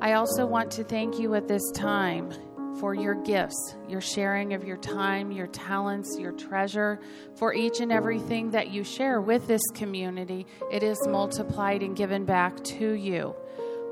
I 0.00 0.14
also 0.14 0.44
want 0.46 0.70
to 0.72 0.84
thank 0.84 1.18
you 1.18 1.34
at 1.34 1.48
this 1.48 1.62
time 1.72 2.30
for 2.78 2.94
your 2.94 3.14
gifts, 3.14 3.76
your 3.88 4.00
sharing 4.00 4.52
of 4.52 4.64
your 4.64 4.76
time, 4.76 5.30
your 5.30 5.46
talents, 5.46 6.16
your 6.18 6.32
treasure, 6.32 7.00
for 7.36 7.54
each 7.54 7.80
and 7.80 7.92
everything 7.92 8.50
that 8.50 8.70
you 8.70 8.84
share 8.84 9.20
with 9.20 9.46
this 9.46 9.62
community. 9.74 10.46
It 10.70 10.82
is 10.82 10.98
multiplied 11.06 11.82
and 11.82 11.96
given 11.96 12.24
back 12.24 12.62
to 12.64 12.92
you. 12.92 13.34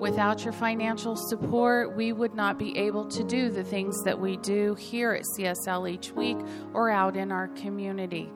Without 0.01 0.43
your 0.43 0.53
financial 0.53 1.15
support, 1.15 1.97
we 1.97 2.13
would 2.13 2.35
not 2.35 2.59
be 2.59 2.77
able 2.77 3.07
to 3.07 3.23
do 3.23 3.51
the 3.51 3.63
things 3.63 4.03
that 4.03 4.19
we 4.19 4.37
do 4.39 4.75
here 4.75 5.13
at 5.13 5.23
CSL 5.39 5.89
each 5.89 6.11
week 6.11 6.39
or 6.75 6.91
out 6.91 7.17
in 7.17 7.31
our 7.31 7.47
community. 7.49 8.29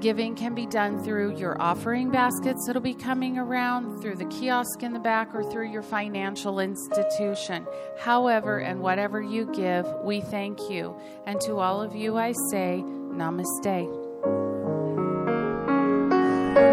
Giving 0.00 0.34
can 0.34 0.54
be 0.54 0.66
done 0.66 1.02
through 1.02 1.36
your 1.36 1.60
offering 1.60 2.10
baskets 2.10 2.66
that'll 2.66 2.82
be 2.82 2.94
coming 2.94 3.38
around, 3.38 4.00
through 4.00 4.16
the 4.16 4.26
kiosk 4.26 4.82
in 4.82 4.92
the 4.92 4.98
back, 4.98 5.34
or 5.34 5.42
through 5.42 5.70
your 5.70 5.82
financial 5.82 6.60
institution. 6.60 7.66
However, 7.98 8.58
and 8.58 8.80
whatever 8.80 9.22
you 9.22 9.46
give, 9.54 9.86
we 10.04 10.20
thank 10.20 10.70
you. 10.70 10.94
And 11.26 11.40
to 11.42 11.58
all 11.58 11.80
of 11.80 11.94
you, 11.94 12.16
I 12.16 12.32
say, 12.50 12.82
Namaste. 12.84 14.06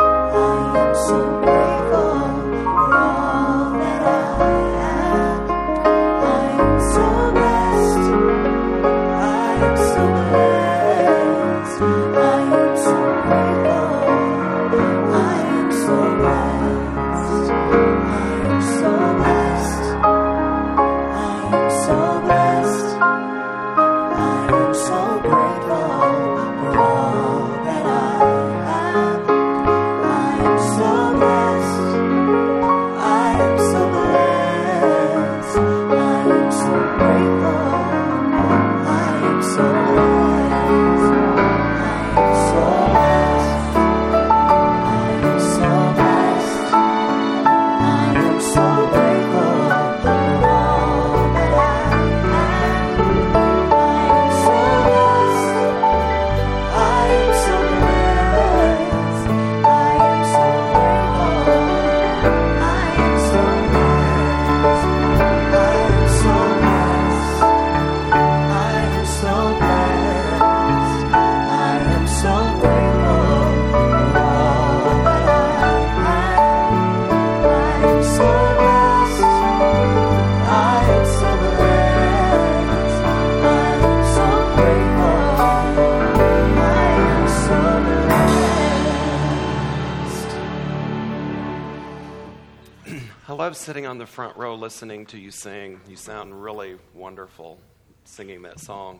Front 94.12 94.36
row 94.36 94.56
listening 94.56 95.06
to 95.06 95.18
you 95.18 95.32
sing. 95.32 95.80
You 95.88 95.96
sound 95.96 96.44
really 96.44 96.76
wonderful 96.94 97.58
singing 98.04 98.42
that 98.42 98.60
song. 98.60 99.00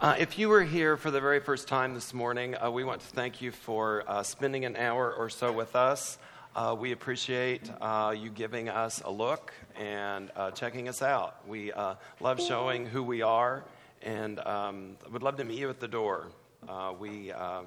Uh, 0.00 0.16
if 0.18 0.40
you 0.40 0.48
were 0.48 0.64
here 0.64 0.96
for 0.96 1.12
the 1.12 1.20
very 1.20 1.38
first 1.38 1.68
time 1.68 1.94
this 1.94 2.12
morning, 2.12 2.56
uh, 2.56 2.68
we 2.68 2.82
want 2.82 3.00
to 3.00 3.06
thank 3.06 3.40
you 3.40 3.52
for 3.52 4.02
uh, 4.08 4.24
spending 4.24 4.64
an 4.64 4.74
hour 4.74 5.14
or 5.14 5.30
so 5.30 5.52
with 5.52 5.76
us. 5.76 6.18
Uh, 6.56 6.74
we 6.76 6.90
appreciate 6.90 7.70
uh, 7.80 8.12
you 8.18 8.28
giving 8.28 8.68
us 8.68 9.00
a 9.04 9.10
look 9.10 9.54
and 9.76 10.32
uh, 10.34 10.50
checking 10.50 10.88
us 10.88 11.00
out. 11.00 11.36
We 11.46 11.70
love 12.18 12.40
showing 12.40 12.86
who 12.86 13.04
we 13.04 13.22
are 13.22 13.62
and 14.02 14.40
um, 14.40 14.96
would 15.12 15.22
love 15.22 15.36
to 15.36 15.44
meet 15.44 15.60
you 15.60 15.70
at 15.70 15.78
the 15.78 15.86
door. 15.86 16.26
We 16.98 17.30
um, 17.30 17.66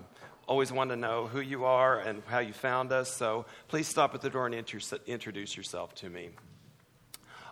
always 0.50 0.74
want 0.74 0.90
to 0.90 0.98
know 0.98 1.28
who 1.28 1.40
you 1.40 1.64
are 1.64 2.00
and 2.00 2.22
how 2.28 2.40
you 2.40 2.52
found 2.52 2.92
us, 2.92 3.10
so 3.10 3.46
please 3.70 3.88
stop 3.88 4.14
at 4.14 4.20
the 4.20 4.30
door 4.30 4.46
and 4.46 4.54
inter- 4.54 5.00
introduce 5.08 5.56
yourself 5.56 5.96
to 5.96 6.10
me. 6.10 6.32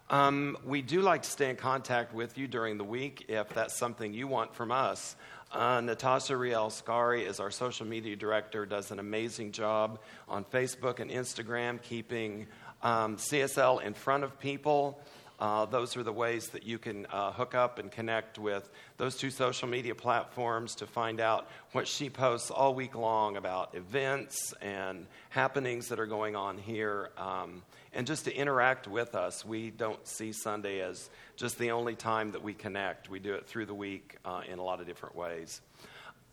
Um, 0.09 0.55
we 0.63 0.83
do 0.83 1.01
like 1.01 1.23
to 1.23 1.29
stay 1.29 1.49
in 1.49 1.55
contact 1.55 2.13
with 2.13 2.37
you 2.37 2.47
during 2.47 2.77
the 2.77 2.83
week 2.83 3.25
if 3.27 3.49
that's 3.49 3.75
something 3.75 4.13
you 4.13 4.27
want 4.27 4.53
from 4.53 4.71
us. 4.71 5.15
Uh, 5.51 5.81
Natasha 5.81 6.37
Riel 6.37 6.69
Scari 6.69 7.25
is 7.25 7.39
our 7.39 7.49
social 7.49 7.87
media 7.87 8.15
director, 8.15 8.67
does 8.67 8.91
an 8.91 8.99
amazing 8.99 9.51
job 9.51 9.99
on 10.29 10.43
Facebook 10.45 10.99
and 10.99 11.09
Instagram, 11.09 11.81
keeping 11.81 12.45
um, 12.83 13.17
CSL 13.17 13.81
in 13.81 13.95
front 13.95 14.23
of 14.23 14.39
people. 14.39 14.99
Uh, 15.39 15.65
those 15.65 15.97
are 15.97 16.03
the 16.03 16.13
ways 16.13 16.47
that 16.49 16.63
you 16.63 16.77
can 16.77 17.05
uh, 17.07 17.31
hook 17.31 17.55
up 17.55 17.77
and 17.77 17.91
connect 17.91 18.39
with 18.39 18.69
those 18.97 19.17
two 19.17 19.29
social 19.29 19.67
media 19.67 19.93
platforms 19.93 20.75
to 20.75 20.87
find 20.87 21.19
out 21.19 21.49
what 21.73 21.87
she 21.87 22.09
posts 22.09 22.51
all 22.51 22.73
week 22.73 22.95
long 22.95 23.35
about 23.35 23.75
events 23.75 24.53
and 24.61 25.05
happenings 25.29 25.89
that 25.89 25.99
are 25.99 26.05
going 26.05 26.35
on 26.35 26.57
here, 26.57 27.09
um, 27.17 27.63
and 27.95 28.05
just 28.05 28.25
to 28.25 28.35
interact 28.35 28.87
with 28.87 29.15
us. 29.15 29.45
We 29.45 29.71
don't 29.71 30.05
see 30.05 30.33
Sunday 30.33 30.81
as 30.81 31.09
just 31.37 31.57
the 31.57 31.71
only 31.71 31.95
time 31.95 32.33
that 32.33 32.43
we 32.43 32.53
connect, 32.53 33.09
we 33.09 33.19
do 33.19 33.33
it 33.33 33.47
through 33.47 33.65
the 33.65 33.73
week 33.73 34.17
uh, 34.25 34.41
in 34.47 34.59
a 34.59 34.63
lot 34.63 34.81
of 34.81 34.85
different 34.85 35.15
ways. 35.15 35.61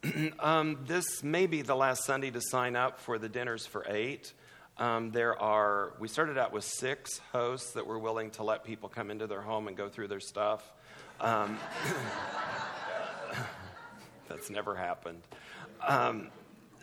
um, 0.41 0.81
this 0.87 1.23
may 1.23 1.47
be 1.47 1.63
the 1.63 1.77
last 1.77 2.05
Sunday 2.05 2.33
to 2.33 2.41
sign 2.41 2.75
up 2.75 2.99
for 2.99 3.19
the 3.19 3.29
dinners 3.29 3.65
for 3.65 3.87
eight. 3.89 4.33
Um, 4.77 5.13
there 5.13 5.41
are, 5.41 5.93
we 6.01 6.09
started 6.09 6.37
out 6.37 6.53
with 6.53 6.65
six 6.65 7.21
hosts 7.31 7.73
that 7.75 7.87
were 7.87 7.99
willing 7.99 8.31
to 8.33 8.43
let 8.43 8.65
people 8.65 8.89
come 8.89 9.11
into 9.11 9.29
their 9.29 9.43
home 9.43 9.69
and 9.69 9.77
go 9.77 9.89
through 9.89 10.09
their 10.09 10.21
stuff. 10.21 10.73
Um, 11.21 11.59
that's 14.29 14.51
never 14.51 14.75
happened. 14.75 15.23
Um, 15.87 16.29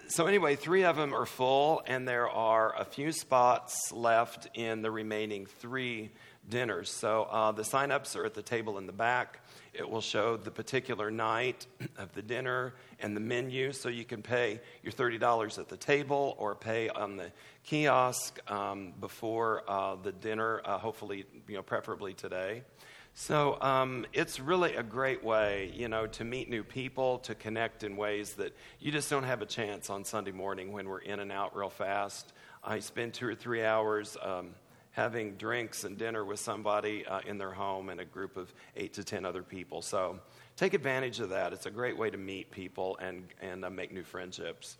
so, 0.10 0.26
anyway, 0.26 0.56
three 0.56 0.84
of 0.84 0.96
them 0.96 1.14
are 1.14 1.26
full, 1.26 1.82
and 1.86 2.08
there 2.08 2.30
are 2.30 2.76
a 2.76 2.84
few 2.84 3.12
spots 3.12 3.92
left 3.92 4.48
in 4.56 4.82
the 4.82 4.92
remaining 4.92 5.46
three 5.46 6.12
dinners. 6.50 6.92
So 6.92 7.24
uh, 7.24 7.52
the 7.52 7.64
sign-ups 7.64 8.16
are 8.16 8.26
at 8.26 8.34
the 8.34 8.42
table 8.42 8.78
in 8.78 8.88
the 8.88 8.94
back. 8.94 9.40
It 9.74 9.88
will 9.88 10.02
show 10.02 10.36
the 10.36 10.52
particular 10.52 11.12
night 11.12 11.68
of 11.98 12.14
the 12.14 12.22
dinner 12.22 12.74
and 13.00 13.16
the 13.16 13.22
menu, 13.22 13.72
so 13.72 13.88
you 13.88 14.04
can 14.04 14.22
pay 14.22 14.60
your 14.84 14.92
$30 14.92 15.60
at 15.60 15.70
the 15.70 15.78
table 15.78 16.36
or 16.38 16.56
pay 16.56 16.90
on 16.90 17.18
the 17.18 17.32
kiosk 17.64 18.40
um, 18.52 18.94
before 19.00 19.64
uh, 19.68 19.96
the 20.02 20.12
dinner, 20.12 20.62
uh, 20.66 20.78
hopefully, 20.78 21.26
you 21.48 21.56
know, 21.56 21.62
preferably 21.62 22.14
today. 22.14 22.64
So 23.14 23.62
um, 23.62 24.06
it's 24.14 24.40
really 24.40 24.76
a 24.76 24.84
great 24.84 25.24
way, 25.24 25.74
you 25.76 25.90
know, 25.90 26.08
to 26.08 26.24
meet 26.24 26.50
new 26.50 26.64
people, 26.64 27.20
to 27.20 27.36
connect 27.36 27.84
in 27.84 27.98
ways 27.98 28.34
that 28.34 28.56
you 28.80 28.92
just 28.92 29.10
don't 29.10 29.24
have 29.24 29.42
a 29.42 29.46
chance 29.46 29.90
on 29.90 30.06
Sunday 30.06 30.32
morning 30.32 30.72
when 30.72 30.88
we're 30.88 31.00
in 31.00 31.20
and 31.20 31.32
out 31.32 31.56
real 31.56 31.70
fast. 31.70 32.32
I 32.64 32.80
spend 32.80 33.14
two 33.14 33.28
or 33.28 33.36
three 33.36 33.64
hours 33.64 34.16
um, 34.22 34.52
having 34.92 35.36
drinks 35.36 35.84
and 35.84 35.98
dinner 35.98 36.24
with 36.24 36.40
somebody 36.40 37.06
uh, 37.06 37.20
in 37.28 37.38
their 37.38 37.52
home 37.52 37.90
and 37.90 38.00
a 38.00 38.06
group 38.06 38.38
of 38.38 38.54
eight 38.76 38.94
to 38.94 39.04
ten 39.04 39.26
other 39.26 39.44
people. 39.44 39.82
So 39.82 40.20
take 40.56 40.74
advantage 40.74 41.20
of 41.20 41.30
that. 41.30 41.54
It's 41.54 41.66
a 41.66 41.72
great 41.72 41.98
way 41.98 42.10
to 42.10 42.18
meet 42.18 42.52
people 42.52 42.98
and, 43.02 43.26
and 43.42 43.66
uh, 43.66 43.70
make 43.70 43.92
new 43.92 44.04
friendships. 44.04 44.78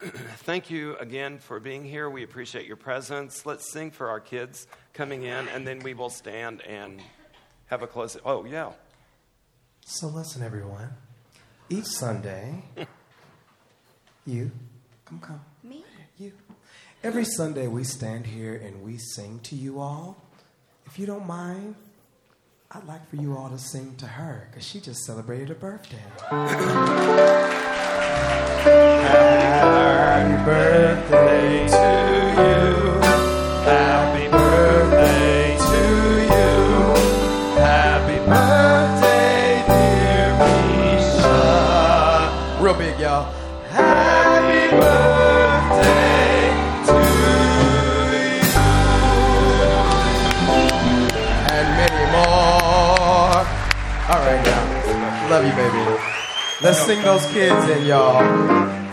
Thank 0.00 0.70
you 0.70 0.96
again 0.98 1.38
for 1.38 1.58
being 1.60 1.84
here. 1.84 2.08
We 2.08 2.22
appreciate 2.22 2.66
your 2.66 2.76
presence. 2.76 3.44
Let's 3.44 3.72
sing 3.72 3.90
for 3.90 4.10
our 4.10 4.20
kids 4.20 4.66
coming 4.92 5.24
in, 5.24 5.48
and 5.48 5.66
then 5.66 5.80
we 5.80 5.94
will 5.94 6.10
stand 6.10 6.62
and 6.62 7.02
have 7.68 7.82
a 7.82 7.86
close. 7.86 8.16
Oh, 8.24 8.44
yeah. 8.44 8.72
So 9.84 10.08
listen, 10.08 10.42
everyone. 10.42 10.90
Each 11.70 11.86
Sunday, 11.86 12.64
you, 14.26 14.50
come, 15.04 15.20
come. 15.20 15.40
Me? 15.62 15.84
You. 16.18 16.32
Every 17.04 17.24
Sunday, 17.24 17.68
we 17.68 17.84
stand 17.84 18.26
here 18.26 18.54
and 18.54 18.82
we 18.82 18.98
sing 18.98 19.38
to 19.44 19.54
you 19.54 19.78
all. 19.80 20.22
If 20.86 20.98
you 20.98 21.06
don't 21.06 21.26
mind, 21.26 21.74
I'd 22.70 22.84
like 22.84 23.08
for 23.08 23.16
you 23.16 23.36
all 23.36 23.50
to 23.50 23.58
sing 23.58 23.94
to 23.96 24.06
her 24.06 24.48
because 24.50 24.66
she 24.66 24.80
just 24.80 25.04
celebrated 25.04 25.50
a 25.50 25.54
birthday. 25.54 26.02
Happy 29.88 30.44
birthday 30.44 31.68
to 31.68 32.52
you. 32.52 32.57
Love 55.38 55.46
you, 55.46 55.54
baby. 55.54 56.02
Let's 56.62 56.84
sing 56.84 57.00
those 57.02 57.24
kids 57.26 57.68
in, 57.68 57.86
y'all. 57.86 58.87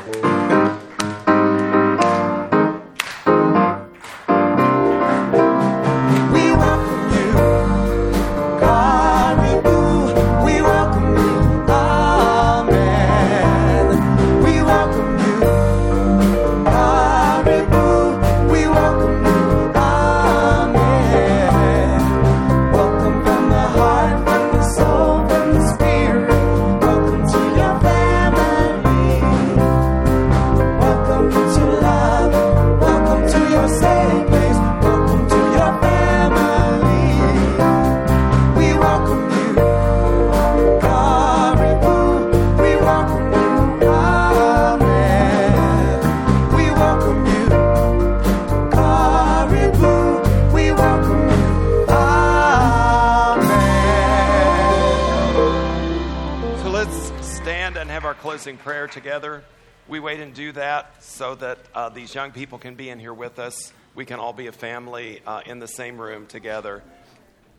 Young 62.15 62.31
people 62.31 62.57
can 62.57 62.75
be 62.75 62.89
in 62.89 62.97
here 62.97 63.13
with 63.13 63.37
us. 63.39 63.73
We 63.93 64.05
can 64.05 64.19
all 64.19 64.33
be 64.33 64.47
a 64.47 64.51
family 64.53 65.21
uh, 65.27 65.41
in 65.45 65.59
the 65.59 65.67
same 65.67 65.99
room 65.99 66.25
together. 66.27 66.81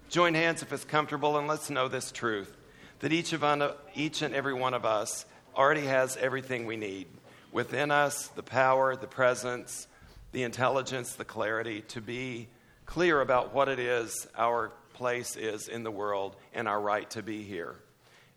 Join 0.08 0.34
hands 0.34 0.62
if 0.62 0.72
it's 0.72 0.84
comfortable, 0.84 1.36
and 1.36 1.46
let's 1.46 1.68
know 1.68 1.88
this 1.88 2.10
truth 2.10 2.56
that 3.00 3.12
each, 3.12 3.34
of 3.34 3.44
un- 3.44 3.72
each 3.94 4.22
and 4.22 4.34
every 4.34 4.54
one 4.54 4.72
of 4.72 4.86
us 4.86 5.26
already 5.54 5.82
has 5.82 6.16
everything 6.16 6.64
we 6.64 6.76
need 6.76 7.06
within 7.52 7.90
us 7.90 8.28
the 8.28 8.42
power, 8.42 8.96
the 8.96 9.06
presence, 9.06 9.86
the 10.32 10.42
intelligence, 10.42 11.12
the 11.14 11.24
clarity 11.24 11.82
to 11.82 12.00
be 12.00 12.48
clear 12.86 13.20
about 13.20 13.52
what 13.52 13.68
it 13.68 13.78
is 13.78 14.26
our 14.36 14.72
place 14.94 15.36
is 15.36 15.68
in 15.68 15.82
the 15.82 15.90
world 15.90 16.36
and 16.54 16.66
our 16.66 16.80
right 16.80 17.10
to 17.10 17.22
be 17.22 17.42
here. 17.42 17.76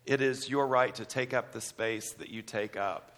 It 0.04 0.20
is 0.20 0.48
your 0.48 0.66
right 0.66 0.94
to 0.96 1.04
take 1.04 1.32
up 1.32 1.52
the 1.52 1.60
space 1.60 2.12
that 2.14 2.28
you 2.28 2.42
take 2.42 2.76
up. 2.76 3.09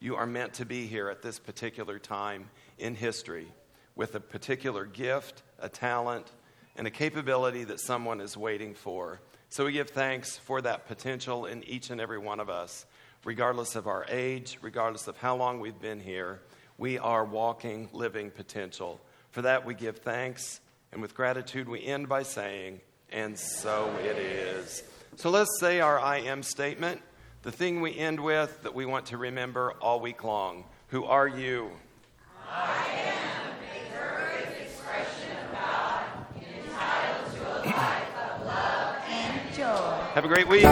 You 0.00 0.16
are 0.16 0.26
meant 0.26 0.54
to 0.54 0.66
be 0.66 0.86
here 0.86 1.08
at 1.08 1.22
this 1.22 1.38
particular 1.38 1.98
time 1.98 2.50
in 2.78 2.94
history 2.94 3.48
with 3.96 4.14
a 4.14 4.20
particular 4.20 4.84
gift, 4.84 5.42
a 5.58 5.68
talent, 5.68 6.32
and 6.76 6.86
a 6.86 6.90
capability 6.90 7.64
that 7.64 7.80
someone 7.80 8.20
is 8.20 8.36
waiting 8.36 8.74
for. 8.74 9.20
So 9.48 9.66
we 9.66 9.72
give 9.72 9.90
thanks 9.90 10.36
for 10.36 10.60
that 10.62 10.86
potential 10.88 11.46
in 11.46 11.62
each 11.64 11.90
and 11.90 12.00
every 12.00 12.18
one 12.18 12.40
of 12.40 12.50
us, 12.50 12.86
regardless 13.24 13.76
of 13.76 13.86
our 13.86 14.04
age, 14.08 14.58
regardless 14.60 15.06
of 15.06 15.16
how 15.16 15.36
long 15.36 15.60
we've 15.60 15.80
been 15.80 16.00
here. 16.00 16.40
We 16.76 16.98
are 16.98 17.24
walking, 17.24 17.88
living 17.92 18.30
potential. 18.30 19.00
For 19.30 19.42
that, 19.42 19.64
we 19.64 19.74
give 19.74 19.98
thanks, 19.98 20.60
and 20.90 21.00
with 21.00 21.14
gratitude, 21.14 21.68
we 21.68 21.84
end 21.84 22.08
by 22.08 22.24
saying, 22.24 22.80
And 23.12 23.38
so 23.38 23.94
it 24.02 24.16
is. 24.18 24.82
So 25.16 25.30
let's 25.30 25.60
say 25.60 25.78
our 25.78 26.00
I 26.00 26.18
am 26.18 26.42
statement, 26.42 27.00
the 27.44 27.52
thing 27.52 27.82
we 27.82 27.96
end 27.96 28.18
with 28.18 28.62
that 28.62 28.74
we 28.74 28.86
want 28.86 29.04
to 29.04 29.18
remember 29.18 29.74
all 29.82 30.00
week 30.00 30.24
long. 30.24 30.64
Who 30.88 31.04
are 31.04 31.28
you? 31.28 31.70
I 32.50 32.86
am 32.96 33.52
a 33.60 33.94
perfect 33.94 34.62
expression 34.62 35.36
of 35.44 35.52
God, 35.52 36.04
entitled 36.36 37.34
to 37.34 37.42
a 37.42 37.60
life 37.66 38.16
of 38.16 38.46
love 38.46 38.96
and 39.10 39.54
joy. 39.54 40.12
Have 40.14 40.24
a 40.24 40.28
great 40.28 40.48
week. 40.48 40.64